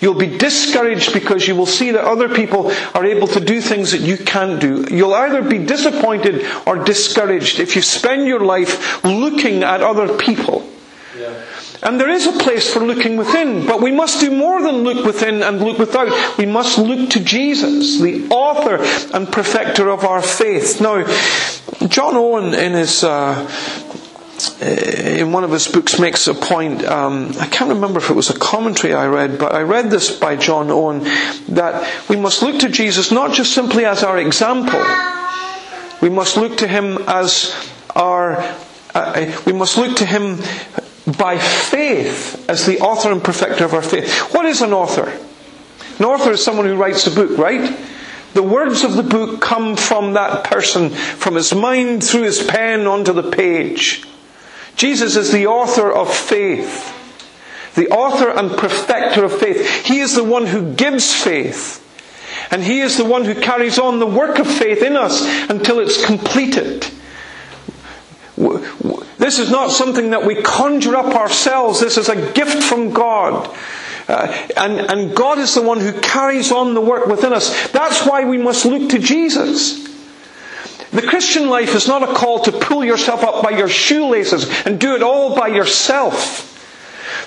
You'll 0.00 0.14
be 0.14 0.38
discouraged 0.38 1.12
because 1.12 1.48
you 1.48 1.56
will 1.56 1.66
see 1.66 1.90
that 1.92 2.04
other 2.04 2.28
people 2.28 2.70
are 2.94 3.04
able 3.04 3.26
to 3.28 3.40
do 3.40 3.60
things 3.60 3.92
that 3.92 4.00
you 4.00 4.16
can't 4.16 4.60
do. 4.60 4.86
You'll 4.90 5.14
either 5.14 5.42
be 5.42 5.58
disappointed 5.58 6.46
or 6.66 6.84
discouraged 6.84 7.58
if 7.58 7.74
you 7.74 7.82
spend 7.82 8.26
your 8.26 8.40
life 8.40 9.04
looking 9.04 9.62
at 9.62 9.82
other 9.82 10.16
people. 10.16 10.68
Yeah. 11.18 11.34
And 11.82 12.00
there 12.00 12.10
is 12.10 12.26
a 12.26 12.32
place 12.32 12.72
for 12.72 12.80
looking 12.80 13.16
within, 13.16 13.64
but 13.66 13.80
we 13.80 13.92
must 13.92 14.20
do 14.20 14.32
more 14.32 14.60
than 14.60 14.82
look 14.82 15.04
within 15.04 15.42
and 15.42 15.60
look 15.60 15.78
without. 15.78 16.36
We 16.36 16.46
must 16.46 16.76
look 16.76 17.10
to 17.10 17.20
Jesus, 17.20 18.00
the 18.00 18.28
author 18.30 18.78
and 19.16 19.32
perfecter 19.32 19.88
of 19.88 20.04
our 20.04 20.20
faith. 20.20 20.80
Now, 20.80 21.04
John 21.86 22.16
Owen 22.16 22.52
in 22.54 22.72
his 22.72 23.04
uh, 23.04 23.10
uh, 23.10 24.07
in 24.60 25.32
one 25.32 25.44
of 25.44 25.50
his 25.50 25.68
books 25.68 25.98
makes 25.98 26.28
a 26.28 26.34
point. 26.34 26.84
Um, 26.84 27.32
I 27.40 27.46
can't 27.46 27.70
remember 27.70 27.98
if 27.98 28.10
it 28.10 28.14
was 28.14 28.30
a 28.30 28.38
commentary 28.38 28.94
I 28.94 29.06
read, 29.06 29.38
but 29.38 29.54
I 29.54 29.62
read 29.62 29.90
this 29.90 30.16
by 30.18 30.36
John 30.36 30.70
Owen 30.70 31.00
that 31.48 32.08
we 32.08 32.16
must 32.16 32.42
look 32.42 32.60
to 32.60 32.68
Jesus 32.68 33.10
not 33.10 33.32
just 33.32 33.52
simply 33.54 33.84
as 33.84 34.02
our 34.02 34.18
example. 34.18 34.80
We 36.00 36.08
must 36.08 36.36
look 36.36 36.58
to 36.58 36.68
him 36.68 36.98
as 37.06 37.54
our. 37.94 38.36
Uh, 38.36 38.54
uh 38.94 39.42
we 39.44 39.52
must 39.52 39.76
look 39.76 39.96
to 39.98 40.06
him 40.06 40.38
by 41.18 41.38
faith 41.38 42.48
as 42.48 42.66
the 42.66 42.80
author 42.80 43.10
and 43.10 43.22
perfecter 43.22 43.64
of 43.64 43.74
our 43.74 43.82
faith. 43.82 44.32
What 44.34 44.44
is 44.46 44.62
an 44.62 44.72
author? 44.72 45.12
An 45.98 46.04
author 46.04 46.32
is 46.32 46.44
someone 46.44 46.66
who 46.66 46.76
writes 46.76 47.06
a 47.06 47.10
book, 47.10 47.36
right? 47.38 47.76
The 48.34 48.42
words 48.42 48.84
of 48.84 48.94
the 48.94 49.02
book 49.02 49.40
come 49.40 49.74
from 49.74 50.12
that 50.12 50.44
person, 50.44 50.90
from 50.90 51.34
his 51.34 51.54
mind 51.54 52.04
through 52.04 52.22
his 52.22 52.42
pen 52.42 52.86
onto 52.86 53.12
the 53.12 53.30
page. 53.30 54.04
Jesus 54.78 55.16
is 55.16 55.32
the 55.32 55.48
author 55.48 55.92
of 55.92 56.14
faith. 56.14 56.94
The 57.74 57.88
author 57.88 58.30
and 58.30 58.56
perfecter 58.56 59.24
of 59.24 59.38
faith. 59.38 59.84
He 59.84 59.98
is 59.98 60.14
the 60.14 60.24
one 60.24 60.46
who 60.46 60.72
gives 60.72 61.12
faith. 61.12 61.84
And 62.52 62.62
He 62.62 62.80
is 62.80 62.96
the 62.96 63.04
one 63.04 63.24
who 63.24 63.34
carries 63.34 63.78
on 63.78 63.98
the 63.98 64.06
work 64.06 64.38
of 64.38 64.46
faith 64.46 64.82
in 64.82 64.96
us 64.96 65.22
until 65.50 65.80
it's 65.80 66.06
completed. 66.06 66.86
This 68.36 69.40
is 69.40 69.50
not 69.50 69.72
something 69.72 70.10
that 70.10 70.24
we 70.24 70.40
conjure 70.42 70.94
up 70.94 71.12
ourselves. 71.12 71.80
This 71.80 71.98
is 71.98 72.08
a 72.08 72.32
gift 72.32 72.62
from 72.62 72.92
God. 72.92 73.52
Uh, 74.06 74.48
and, 74.56 74.78
and 74.78 75.14
God 75.14 75.38
is 75.38 75.56
the 75.56 75.62
one 75.62 75.80
who 75.80 75.92
carries 76.00 76.52
on 76.52 76.74
the 76.74 76.80
work 76.80 77.06
within 77.06 77.32
us. 77.32 77.70
That's 77.72 78.06
why 78.06 78.24
we 78.24 78.38
must 78.38 78.64
look 78.64 78.90
to 78.90 79.00
Jesus. 79.00 79.88
The 80.90 81.02
Christian 81.02 81.48
life 81.48 81.74
is 81.74 81.86
not 81.86 82.02
a 82.02 82.14
call 82.14 82.40
to 82.40 82.52
pull 82.52 82.84
yourself 82.84 83.22
up 83.22 83.42
by 83.42 83.50
your 83.50 83.68
shoelaces 83.68 84.48
and 84.64 84.80
do 84.80 84.94
it 84.94 85.02
all 85.02 85.36
by 85.36 85.48
yourself. 85.48 86.54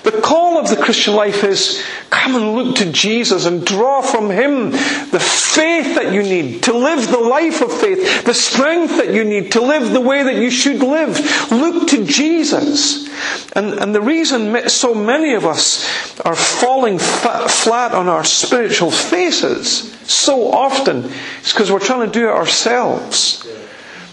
The 0.02 0.20
call 0.20 0.58
of 0.58 0.68
the 0.68 0.76
Christian 0.76 1.14
life 1.14 1.44
is 1.44 1.82
come 2.10 2.34
and 2.34 2.54
look 2.54 2.76
to 2.76 2.90
Jesus 2.90 3.46
and 3.46 3.64
draw 3.64 4.02
from 4.02 4.30
Him 4.30 4.70
the 4.70 5.20
faith 5.20 5.94
that 5.94 6.12
you 6.12 6.22
need 6.22 6.64
to 6.64 6.72
live 6.72 7.08
the 7.08 7.20
life 7.20 7.62
of 7.62 7.72
faith, 7.72 8.24
the 8.24 8.34
strength 8.34 8.96
that 8.96 9.14
you 9.14 9.24
need 9.24 9.52
to 9.52 9.60
live 9.60 9.92
the 9.92 10.00
way 10.00 10.22
that 10.24 10.34
you 10.34 10.50
should 10.50 10.80
live. 10.80 11.18
Look 11.52 11.88
to 11.90 12.04
Jesus. 12.04 13.08
And, 13.54 13.74
and 13.74 13.94
the 13.94 14.00
reason 14.00 14.68
so 14.68 14.94
many 14.94 15.34
of 15.34 15.46
us 15.46 15.84
are 16.20 16.34
falling 16.34 16.98
flat 16.98 17.92
on 17.92 18.08
our 18.08 18.24
spiritual 18.24 18.90
faces 18.90 19.92
so 20.08 20.50
often 20.50 21.04
is 21.42 21.52
because 21.52 21.70
we're 21.70 21.78
trying 21.78 22.10
to 22.10 22.12
do 22.12 22.28
it 22.28 22.32
ourselves. 22.32 23.46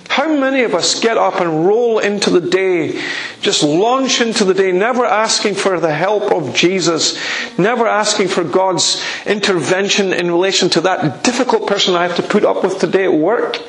How 0.10 0.28
many 0.28 0.64
of 0.64 0.74
us 0.74 1.00
get 1.00 1.18
up 1.18 1.40
and 1.40 1.68
roll 1.68 2.00
into 2.00 2.32
the 2.32 2.42
day, 2.42 3.00
just 3.42 3.62
launch 3.62 4.22
into 4.22 4.44
the 4.44 4.56
day, 4.56 4.72
never 4.72 5.06
asking 5.06 5.54
for 5.54 5.80
the 5.80 5.94
help 5.94 6.32
of 6.32 6.56
Jesus, 6.56 7.16
never 7.60 7.88
asking 7.88 8.30
for 8.30 8.44
God's 8.44 9.06
intervention 9.28 10.12
in 10.12 10.32
relation 10.32 10.68
to 10.72 10.82
that 10.82 11.24
difficult 11.24 11.68
person 11.68 11.94
I 11.94 12.08
have 12.08 12.16
to 12.16 12.24
put 12.24 12.44
up 12.44 12.64
with 12.64 12.80
today 12.80 13.06
at 13.06 13.14
work? 13.14 13.62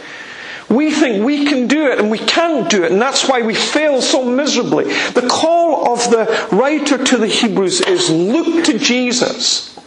We 0.70 0.90
think 0.90 1.26
we 1.26 1.44
can 1.44 1.66
do 1.66 1.88
it 1.88 1.98
and 1.98 2.10
we 2.10 2.18
can't 2.18 2.70
do 2.70 2.84
it, 2.84 2.90
and 2.90 3.02
that's 3.02 3.28
why 3.28 3.42
we 3.42 3.54
fail 3.54 4.00
so 4.00 4.24
miserably. 4.24 4.84
The 4.84 5.28
call 5.30 5.92
of 5.92 6.10
the 6.10 6.48
writer 6.56 7.04
to 7.04 7.16
the 7.18 7.26
Hebrews 7.26 7.82
is 7.82 8.08
look 8.08 8.64
to 8.64 8.78
Jesus. 8.78 9.78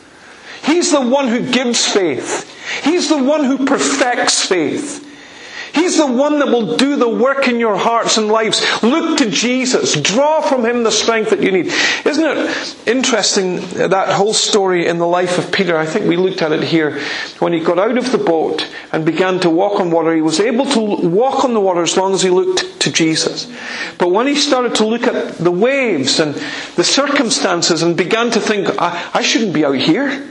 He's 0.63 0.91
the 0.91 1.01
one 1.01 1.29
who 1.29 1.51
gives 1.51 1.83
faith. 1.83 2.47
He's 2.83 3.09
the 3.09 3.23
one 3.23 3.43
who 3.43 3.65
perfects 3.65 4.45
faith. 4.45 5.09
He's 5.73 5.97
the 5.97 6.05
one 6.05 6.37
that 6.37 6.49
will 6.49 6.77
do 6.77 6.97
the 6.97 7.09
work 7.09 7.47
in 7.47 7.59
your 7.59 7.75
hearts 7.75 8.17
and 8.17 8.27
lives. 8.27 8.61
Look 8.83 9.17
to 9.17 9.31
Jesus. 9.31 9.99
Draw 9.99 10.41
from 10.41 10.63
Him 10.65 10.83
the 10.83 10.91
strength 10.91 11.31
that 11.31 11.41
you 11.41 11.51
need. 11.51 11.73
Isn't 12.05 12.23
it 12.23 12.77
interesting 12.85 13.57
uh, 13.57 13.87
that 13.87 14.09
whole 14.09 14.33
story 14.33 14.85
in 14.85 14.99
the 14.99 15.07
life 15.07 15.39
of 15.39 15.51
Peter? 15.51 15.75
I 15.75 15.87
think 15.87 16.05
we 16.05 16.15
looked 16.15 16.43
at 16.43 16.51
it 16.51 16.63
here. 16.63 17.01
When 17.39 17.53
he 17.53 17.59
got 17.59 17.79
out 17.79 17.97
of 17.97 18.11
the 18.11 18.19
boat 18.19 18.69
and 18.91 19.03
began 19.03 19.39
to 19.39 19.49
walk 19.49 19.79
on 19.79 19.89
water, 19.89 20.13
he 20.13 20.21
was 20.21 20.39
able 20.39 20.65
to 20.67 20.79
walk 20.79 21.43
on 21.43 21.55
the 21.55 21.59
water 21.59 21.81
as 21.81 21.97
long 21.97 22.13
as 22.13 22.21
he 22.21 22.29
looked 22.29 22.79
to 22.81 22.91
Jesus. 22.91 23.51
But 23.97 24.11
when 24.11 24.27
he 24.27 24.35
started 24.35 24.75
to 24.75 24.85
look 24.85 25.07
at 25.07 25.37
the 25.37 25.51
waves 25.51 26.19
and 26.19 26.35
the 26.75 26.83
circumstances 26.83 27.81
and 27.81 27.97
began 27.97 28.29
to 28.31 28.39
think, 28.39 28.69
I, 28.79 29.09
I 29.11 29.21
shouldn't 29.23 29.53
be 29.53 29.65
out 29.65 29.75
here. 29.75 30.29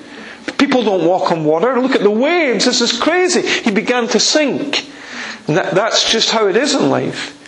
People 0.58 0.84
don't 0.84 1.04
walk 1.04 1.32
on 1.32 1.44
water. 1.44 1.80
Look 1.80 1.96
at 1.96 2.02
the 2.02 2.10
waves. 2.10 2.64
This 2.64 2.80
is 2.80 2.96
crazy. 2.96 3.42
He 3.42 3.72
began 3.72 4.06
to 4.08 4.20
sink. 4.20 4.86
That, 5.46 5.74
that's 5.74 6.10
just 6.10 6.30
how 6.30 6.48
it 6.48 6.56
is 6.56 6.74
in 6.74 6.90
life. 6.90 7.38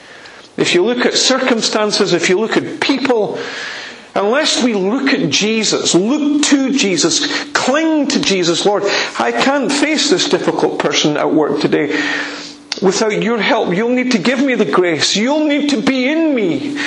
If 0.57 0.75
you 0.75 0.85
look 0.85 1.05
at 1.05 1.15
circumstances, 1.15 2.13
if 2.13 2.29
you 2.29 2.39
look 2.39 2.57
at 2.57 2.81
people, 2.81 3.39
unless 4.15 4.63
we 4.63 4.75
look 4.75 5.13
at 5.13 5.31
Jesus, 5.31 5.95
look 5.95 6.45
to 6.45 6.73
Jesus, 6.73 7.53
cling 7.53 8.09
to 8.09 8.21
Jesus, 8.21 8.65
Lord, 8.65 8.85
I 9.19 9.33
can't 9.33 9.71
face 9.71 10.11
this 10.11 10.29
difficult 10.29 10.79
person 10.79 11.17
at 11.17 11.33
work 11.33 11.61
today. 11.61 11.89
Without 12.83 13.23
your 13.23 13.39
help, 13.39 13.75
you'll 13.75 13.91
need 13.91 14.13
to 14.13 14.19
give 14.19 14.41
me 14.41 14.55
the 14.55 14.71
grace. 14.71 15.17
You'll 15.17 15.47
need 15.47 15.71
to 15.71 15.81
be 15.81 16.09
in 16.09 16.35
me, 16.35 16.79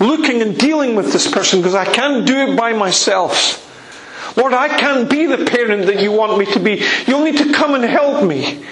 looking 0.00 0.42
and 0.42 0.56
dealing 0.58 0.96
with 0.96 1.12
this 1.12 1.30
person 1.30 1.60
because 1.60 1.74
I 1.74 1.84
can't 1.84 2.26
do 2.26 2.36
it 2.36 2.56
by 2.56 2.72
myself. 2.72 3.62
Lord, 4.36 4.52
I 4.52 4.68
can't 4.68 5.08
be 5.08 5.26
the 5.26 5.44
parent 5.44 5.86
that 5.86 6.02
you 6.02 6.12
want 6.12 6.38
me 6.38 6.46
to 6.52 6.60
be. 6.60 6.84
You'll 7.06 7.24
need 7.24 7.38
to 7.38 7.52
come 7.52 7.74
and 7.74 7.84
help 7.84 8.24
me. 8.24 8.64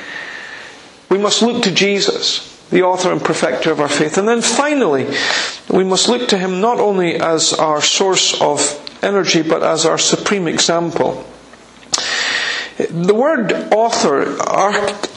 We 1.14 1.20
must 1.20 1.42
look 1.42 1.62
to 1.62 1.70
Jesus, 1.70 2.58
the 2.70 2.82
author 2.82 3.12
and 3.12 3.22
perfecter 3.22 3.70
of 3.70 3.78
our 3.78 3.88
faith. 3.88 4.18
And 4.18 4.26
then 4.26 4.42
finally, 4.42 5.06
we 5.70 5.84
must 5.84 6.08
look 6.08 6.26
to 6.30 6.38
him 6.38 6.60
not 6.60 6.80
only 6.80 7.14
as 7.14 7.52
our 7.52 7.80
source 7.80 8.40
of 8.40 8.58
energy, 9.00 9.42
but 9.42 9.62
as 9.62 9.86
our 9.86 9.96
supreme 9.96 10.48
example. 10.48 11.24
The 12.90 13.14
word 13.14 13.52
author, 13.72 14.24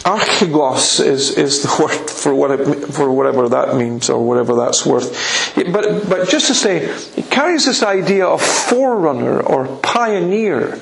archegos, 0.05 1.03
is, 1.03 1.35
is 1.35 1.63
the 1.63 1.83
word 1.83 2.11
for, 2.11 2.35
what 2.35 2.51
it, 2.51 2.93
for 2.93 3.11
whatever 3.11 3.49
that 3.49 3.75
means 3.75 4.11
or 4.11 4.23
whatever 4.23 4.53
that's 4.53 4.85
worth. 4.85 5.55
But, 5.55 6.07
but 6.07 6.29
just 6.29 6.45
to 6.45 6.53
say, 6.53 6.77
it 7.17 7.31
carries 7.31 7.65
this 7.65 7.81
idea 7.81 8.27
of 8.27 8.43
forerunner 8.43 9.41
or 9.41 9.65
pioneer. 9.77 10.79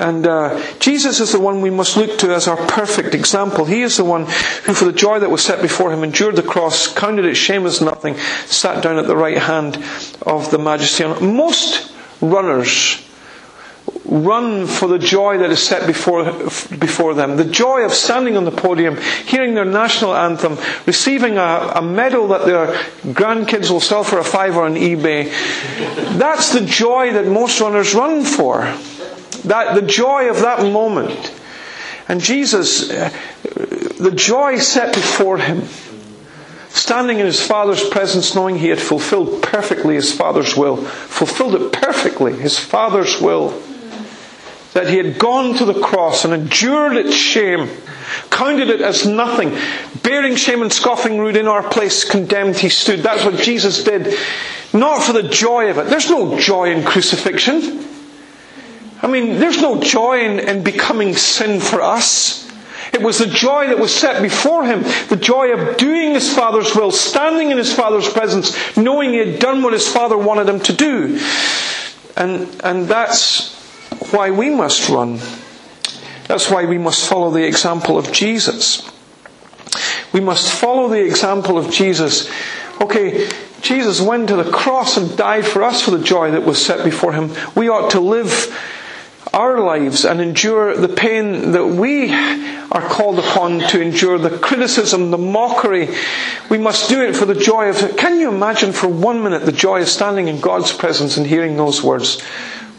And 0.00 0.26
uh, 0.26 0.60
Jesus 0.78 1.20
is 1.20 1.32
the 1.32 1.40
one 1.40 1.60
we 1.60 1.70
must 1.70 1.96
look 1.96 2.18
to 2.20 2.34
as 2.34 2.48
our 2.48 2.56
perfect 2.56 3.14
example. 3.14 3.66
He 3.66 3.82
is 3.82 3.98
the 3.98 4.04
one 4.04 4.22
who, 4.64 4.72
for 4.72 4.86
the 4.86 4.92
joy 4.92 5.20
that 5.20 5.30
was 5.30 5.44
set 5.44 5.60
before 5.60 5.92
him, 5.92 6.02
endured 6.02 6.36
the 6.36 6.42
cross, 6.42 6.92
counted 6.92 7.26
it 7.26 7.34
shame 7.34 7.66
as 7.66 7.80
nothing, 7.80 8.16
sat 8.46 8.82
down 8.82 8.96
at 8.98 9.06
the 9.06 9.16
right 9.16 9.38
hand 9.38 9.76
of 10.22 10.50
the 10.50 10.58
Majesty. 10.58 11.04
Most 11.04 11.92
runners 12.22 13.06
run 14.04 14.66
for 14.66 14.88
the 14.88 14.98
joy 14.98 15.38
that 15.38 15.50
is 15.50 15.62
set 15.62 15.86
before, 15.86 16.24
before 16.24 17.14
them. 17.14 17.36
The 17.36 17.44
joy 17.44 17.84
of 17.84 17.92
standing 17.92 18.36
on 18.36 18.44
the 18.44 18.50
podium, 18.50 18.96
hearing 19.26 19.54
their 19.54 19.64
national 19.64 20.14
anthem, 20.14 20.56
receiving 20.86 21.38
a, 21.38 21.72
a 21.76 21.82
medal 21.82 22.28
that 22.28 22.46
their 22.46 22.68
grandkids 23.12 23.70
will 23.70 23.80
sell 23.80 24.02
for 24.02 24.18
a 24.18 24.24
fiver 24.24 24.62
on 24.62 24.74
eBay. 24.74 25.30
That's 26.18 26.52
the 26.52 26.64
joy 26.64 27.12
that 27.12 27.26
most 27.26 27.60
runners 27.60 27.94
run 27.94 28.24
for. 28.24 28.74
That, 29.44 29.74
the 29.74 29.82
joy 29.82 30.30
of 30.30 30.40
that 30.40 30.62
moment. 30.62 31.34
And 32.08 32.20
Jesus, 32.20 32.90
uh, 32.90 33.10
the 33.98 34.12
joy 34.14 34.58
set 34.58 34.94
before 34.94 35.38
him, 35.38 35.62
standing 36.68 37.20
in 37.20 37.26
his 37.26 37.44
Father's 37.44 37.88
presence, 37.88 38.34
knowing 38.34 38.58
he 38.58 38.68
had 38.68 38.80
fulfilled 38.80 39.42
perfectly 39.42 39.94
his 39.94 40.12
Father's 40.12 40.56
will, 40.56 40.76
fulfilled 40.76 41.54
it 41.54 41.72
perfectly, 41.72 42.34
his 42.34 42.58
Father's 42.58 43.20
will 43.20 43.62
that 44.72 44.88
he 44.88 44.96
had 44.96 45.18
gone 45.18 45.54
to 45.56 45.64
the 45.64 45.80
cross 45.80 46.24
and 46.24 46.32
endured 46.32 46.96
its 46.96 47.14
shame, 47.14 47.68
counted 48.30 48.70
it 48.70 48.80
as 48.80 49.06
nothing, 49.06 49.56
bearing 50.02 50.36
shame 50.36 50.62
and 50.62 50.72
scoffing 50.72 51.18
rude 51.18 51.36
in 51.36 51.48
our 51.48 51.68
place, 51.68 52.08
condemned 52.08 52.56
he 52.56 52.68
stood. 52.68 53.00
That's 53.00 53.24
what 53.24 53.36
Jesus 53.36 53.82
did. 53.82 54.16
Not 54.72 55.02
for 55.02 55.12
the 55.12 55.24
joy 55.24 55.70
of 55.70 55.78
it. 55.78 55.86
There's 55.86 56.08
no 56.10 56.38
joy 56.38 56.70
in 56.70 56.84
crucifixion. 56.84 57.84
I 59.02 59.06
mean, 59.06 59.38
there's 59.38 59.60
no 59.60 59.80
joy 59.80 60.20
in, 60.20 60.38
in 60.40 60.62
becoming 60.62 61.14
sin 61.14 61.60
for 61.60 61.82
us. 61.82 62.48
It 62.92 63.02
was 63.02 63.18
the 63.18 63.26
joy 63.26 63.68
that 63.68 63.78
was 63.78 63.94
set 63.94 64.20
before 64.20 64.64
him, 64.64 64.82
the 65.08 65.18
joy 65.20 65.52
of 65.52 65.76
doing 65.76 66.12
his 66.12 66.34
Father's 66.34 66.74
will, 66.74 66.90
standing 66.90 67.50
in 67.50 67.58
his 67.58 67.72
Father's 67.72 68.08
presence, 68.08 68.76
knowing 68.76 69.10
he 69.10 69.18
had 69.18 69.38
done 69.38 69.62
what 69.62 69.72
his 69.72 69.88
Father 69.88 70.18
wanted 70.18 70.48
him 70.48 70.60
to 70.60 70.72
do. 70.72 71.20
And, 72.16 72.48
and 72.64 72.88
that's 72.88 73.54
why 74.12 74.30
we 74.30 74.50
must 74.50 74.88
run. 74.88 75.20
That's 76.26 76.50
why 76.50 76.64
we 76.64 76.78
must 76.78 77.08
follow 77.08 77.30
the 77.30 77.44
example 77.44 77.96
of 77.96 78.12
Jesus. 78.12 78.90
We 80.12 80.20
must 80.20 80.52
follow 80.52 80.88
the 80.88 81.04
example 81.04 81.58
of 81.58 81.70
Jesus. 81.70 82.30
Okay, 82.80 83.28
Jesus 83.62 84.00
went 84.00 84.28
to 84.28 84.36
the 84.36 84.50
cross 84.50 84.96
and 84.96 85.16
died 85.16 85.46
for 85.46 85.62
us 85.62 85.82
for 85.82 85.92
the 85.92 86.02
joy 86.02 86.32
that 86.32 86.44
was 86.44 86.64
set 86.64 86.84
before 86.84 87.12
him. 87.12 87.30
We 87.54 87.68
ought 87.68 87.90
to 87.92 88.00
live 88.00 88.52
our 89.32 89.60
lives 89.60 90.04
and 90.04 90.20
endure 90.20 90.76
the 90.76 90.88
pain 90.88 91.52
that 91.52 91.66
we 91.66 92.12
are 92.12 92.88
called 92.88 93.18
upon 93.18 93.60
to 93.60 93.80
endure, 93.80 94.18
the 94.18 94.38
criticism, 94.38 95.10
the 95.10 95.18
mockery. 95.18 95.88
We 96.48 96.58
must 96.58 96.88
do 96.88 97.02
it 97.02 97.16
for 97.16 97.24
the 97.24 97.34
joy 97.34 97.68
of 97.68 97.82
it. 97.82 97.96
Can 97.96 98.18
you 98.18 98.28
imagine 98.28 98.72
for 98.72 98.88
one 98.88 99.22
minute 99.22 99.44
the 99.44 99.52
joy 99.52 99.82
of 99.82 99.88
standing 99.88 100.28
in 100.28 100.40
God's 100.40 100.72
presence 100.72 101.16
and 101.16 101.26
hearing 101.26 101.56
those 101.56 101.82
words? 101.82 102.22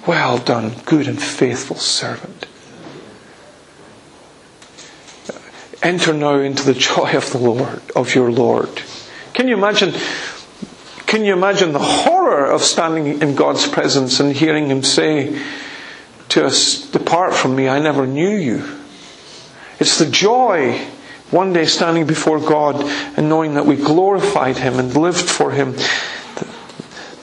Well 0.08 0.38
done, 0.40 0.74
good 0.86 1.08
and 1.08 1.22
faithful 1.22 1.78
servant. 1.78 2.48
Enter 5.84 6.14
now 6.14 6.36
into 6.36 6.64
the 6.64 6.74
joy 6.74 7.16
of 7.16 7.32
the 7.32 7.40
Lord, 7.40 7.82
of 7.96 8.14
your 8.14 8.32
Lord. 8.32 8.82
Can 9.34 9.48
you 9.48 9.56
imagine, 9.56 9.94
can 11.08 11.26
you 11.26 11.34
imagine 11.34 11.72
the 11.72 11.80
horror 11.80 12.46
of 12.46 12.62
standing 12.62 13.22
in 13.22 13.36
God's 13.36 13.68
presence 13.68 14.20
and 14.20 14.36
hearing 14.36 14.68
Him 14.68 14.84
say 14.84 15.42
to 16.32 16.46
us, 16.46 16.90
Depart 16.92 17.34
from 17.34 17.56
me, 17.56 17.68
I 17.68 17.80
never 17.80 18.08
knew 18.08 18.30
you. 18.30 18.80
It's 19.80 20.00
the 20.00 20.10
joy 20.10 20.78
one 21.30 21.54
day 21.54 21.66
standing 21.66 22.06
before 22.06 22.40
God 22.40 22.84
and 23.18 23.30
knowing 23.30 23.56
that 23.56 23.66
we 23.66 23.76
glorified 23.76 24.58
Him 24.58 24.80
and 24.80 24.96
lived 24.96 25.30
for 25.30 25.52
Him. 25.52 25.74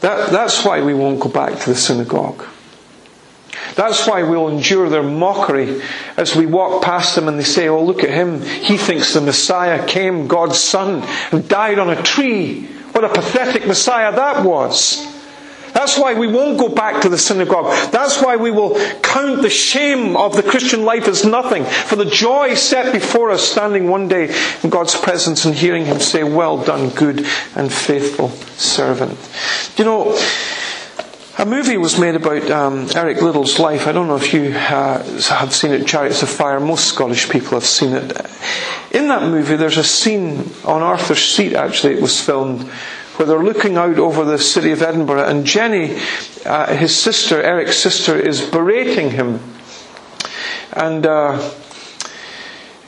That, 0.00 0.30
that's 0.30 0.64
why 0.64 0.82
we 0.82 0.94
won't 0.94 1.20
go 1.20 1.28
back 1.28 1.59
to 1.61 1.70
the 1.70 1.76
synagogue. 1.76 2.44
That's 3.74 4.06
why 4.06 4.24
we'll 4.24 4.48
endure 4.48 4.88
their 4.88 5.02
mockery 5.02 5.82
as 6.16 6.34
we 6.34 6.46
walk 6.46 6.82
past 6.82 7.14
them 7.14 7.28
and 7.28 7.38
they 7.38 7.44
say, 7.44 7.68
Oh, 7.68 7.84
look 7.84 8.02
at 8.02 8.11
him. 8.11 8.42
He 8.42 8.76
thinks 8.76 9.14
the 9.14 9.20
Messiah 9.20 9.86
came, 9.86 10.26
God's 10.26 10.59
Son, 10.59 11.02
and 11.30 11.48
died 11.48 11.78
on 11.78 11.90
a 11.90 12.02
tree. 12.02 12.66
What 12.92 13.04
a 13.04 13.09
pathetic 13.09 13.66
Messiah 13.66 14.14
that 14.16 14.44
was. 14.44 15.17
That's 15.79 15.97
why 15.97 16.14
we 16.14 16.26
won't 16.26 16.59
go 16.59 16.68
back 16.68 17.03
to 17.03 17.09
the 17.09 17.16
synagogue. 17.16 17.66
That's 17.93 18.20
why 18.20 18.35
we 18.35 18.51
will 18.51 18.74
count 19.01 19.43
the 19.43 19.49
shame 19.49 20.16
of 20.16 20.35
the 20.35 20.43
Christian 20.43 20.85
life 20.85 21.07
as 21.07 21.24
nothing 21.24 21.64
for 21.64 21.95
the 21.95 22.05
joy 22.05 22.57
set 22.57 22.93
before 22.93 23.31
us 23.31 23.45
standing 23.45 23.89
one 23.89 24.09
day 24.09 24.37
in 24.64 24.70
God's 24.70 24.97
presence 24.97 25.45
and 25.45 25.55
hearing 25.55 25.85
Him 25.85 26.01
say, 26.01 26.24
Well 26.24 26.64
done, 26.64 26.89
good 26.89 27.24
and 27.55 27.72
faithful 27.72 28.31
servant. 28.59 29.16
You 29.76 29.85
know, 29.85 30.18
a 31.39 31.47
movie 31.47 31.76
was 31.76 31.97
made 31.97 32.16
about 32.16 32.51
um, 32.51 32.89
Eric 32.97 33.22
Liddell's 33.22 33.61
life. 33.61 33.87
I 33.87 33.93
don't 33.93 34.09
know 34.09 34.16
if 34.16 34.35
you 34.35 34.47
uh, 34.47 35.05
have 35.29 35.55
seen 35.55 35.70
it, 35.70 35.87
Chariots 35.87 36.24
of 36.24 36.29
Fire. 36.29 36.59
Most 36.59 36.87
Scottish 36.87 37.31
people 37.31 37.51
have 37.51 37.64
seen 37.64 37.93
it. 37.93 38.20
In 38.91 39.07
that 39.07 39.22
movie, 39.22 39.55
there's 39.55 39.79
a 39.79 39.85
scene 39.85 40.51
on 40.64 40.83
Arthur's 40.83 41.24
Seat, 41.24 41.53
actually, 41.53 41.95
it 41.95 42.03
was 42.03 42.20
filmed, 42.20 42.68
where 43.18 43.26
they're 43.26 43.42
looking 43.42 43.76
out 43.76 43.98
over 43.98 44.24
the 44.24 44.38
city 44.38 44.70
of 44.70 44.80
Edinburgh, 44.80 45.24
and 45.24 45.44
Jenny, 45.44 45.98
uh, 46.46 46.74
his 46.74 46.96
sister, 46.96 47.42
Eric's 47.42 47.76
sister, 47.76 48.18
is 48.18 48.40
berating 48.40 49.10
him. 49.10 49.40
And 50.72 51.04
uh, 51.04 51.50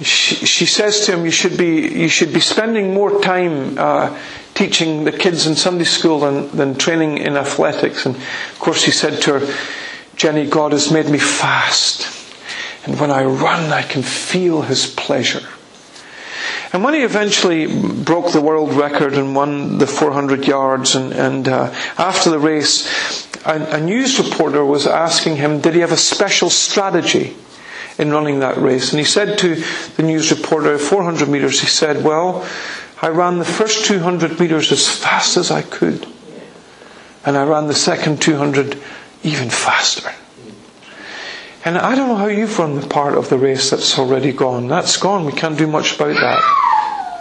she, 0.00 0.46
she, 0.46 0.66
says 0.66 1.06
to 1.06 1.12
him, 1.12 1.24
"You 1.24 1.30
should 1.30 1.58
be, 1.58 1.88
you 1.88 2.08
should 2.08 2.32
be 2.32 2.40
spending 2.40 2.94
more 2.94 3.20
time." 3.20 3.76
Uh, 3.78 4.18
teaching 4.60 5.04
the 5.04 5.12
kids 5.12 5.46
in 5.46 5.54
Sunday 5.54 5.84
school 5.84 6.20
than, 6.20 6.54
than 6.54 6.74
training 6.74 7.16
in 7.16 7.34
athletics. 7.34 8.04
And 8.04 8.14
of 8.14 8.56
course, 8.58 8.84
he 8.84 8.90
said 8.90 9.22
to 9.22 9.38
her, 9.38 9.54
Jenny, 10.16 10.46
God 10.46 10.72
has 10.72 10.92
made 10.92 11.08
me 11.08 11.18
fast. 11.18 12.04
And 12.84 13.00
when 13.00 13.10
I 13.10 13.24
run, 13.24 13.72
I 13.72 13.80
can 13.80 14.02
feel 14.02 14.60
his 14.60 14.86
pleasure. 14.86 15.40
And 16.72 16.84
when 16.84 16.94
he 16.94 17.00
eventually 17.00 17.66
broke 18.04 18.32
the 18.32 18.40
world 18.40 18.72
record 18.74 19.14
and 19.14 19.34
won 19.34 19.78
the 19.78 19.86
400 19.88 20.46
yards, 20.46 20.94
and, 20.94 21.12
and 21.12 21.48
uh, 21.48 21.74
after 21.98 22.30
the 22.30 22.38
race, 22.38 23.26
a, 23.44 23.76
a 23.76 23.80
news 23.80 24.18
reporter 24.18 24.64
was 24.64 24.86
asking 24.86 25.36
him, 25.36 25.60
did 25.60 25.74
he 25.74 25.80
have 25.80 25.90
a 25.90 25.96
special 25.96 26.48
strategy 26.48 27.36
in 27.98 28.12
running 28.12 28.38
that 28.40 28.56
race? 28.56 28.92
And 28.92 29.00
he 29.00 29.04
said 29.04 29.36
to 29.38 29.56
the 29.96 30.02
news 30.04 30.30
reporter, 30.30 30.78
400 30.78 31.28
meters, 31.28 31.60
he 31.60 31.66
said, 31.66 32.04
well, 32.04 32.46
I 33.02 33.08
ran 33.08 33.38
the 33.38 33.44
first 33.44 33.86
200 33.86 34.38
meters 34.38 34.70
as 34.70 34.88
fast 34.88 35.36
as 35.36 35.50
I 35.50 35.62
could. 35.62 36.06
And 37.26 37.36
I 37.36 37.44
ran 37.44 37.66
the 37.66 37.74
second 37.74 38.22
200 38.22 38.80
even 39.24 39.50
faster. 39.50 40.10
And 41.64 41.76
I 41.76 41.94
don't 41.94 42.08
know 42.08 42.16
how 42.16 42.26
you've 42.26 42.58
run 42.58 42.80
the 42.80 42.86
part 42.86 43.14
of 43.14 43.28
the 43.28 43.36
race 43.36 43.70
that's 43.70 43.98
already 43.98 44.32
gone. 44.32 44.66
That's 44.68 44.96
gone. 44.96 45.26
We 45.26 45.32
can't 45.32 45.58
do 45.58 45.66
much 45.66 45.96
about 45.96 46.14
that. 46.14 46.59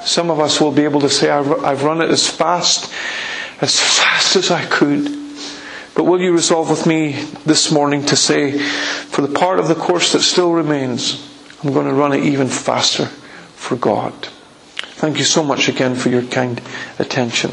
Some 0.06 0.30
of 0.30 0.40
us 0.40 0.60
will 0.62 0.72
be 0.72 0.84
able 0.84 1.02
to 1.02 1.10
say, 1.10 1.30
I've 1.30 1.84
run 1.84 2.02
it 2.02 2.10
as 2.10 2.28
fast, 2.28 2.92
as 3.62 3.80
fast 3.80 4.36
as 4.36 4.52
I 4.52 4.66
could. 4.66 5.06
But 5.96 6.06
will 6.06 6.22
you 6.22 6.32
resolve 6.34 6.70
with 6.70 6.86
me 6.86 7.14
this 7.46 7.72
morning 7.72 8.06
to 8.06 8.16
say, 8.16 8.58
for 8.58 9.22
the 9.22 9.34
part 9.38 9.60
of 9.60 9.68
the 9.68 9.76
course 9.76 10.14
that 10.14 10.22
still 10.22 10.52
remains, 10.54 11.26
I'm 11.64 11.74
going 11.74 11.88
to 11.88 11.94
run 11.94 12.14
it 12.14 12.24
even 12.24 12.48
faster 12.48 13.06
for 13.06 13.76
God. 13.76 14.14
Thank 15.00 15.18
you 15.18 15.26
so 15.26 15.44
much 15.44 15.68
again 15.68 15.96
for 15.96 16.10
your 16.10 16.24
kind 16.24 16.62
attention. 17.00 17.52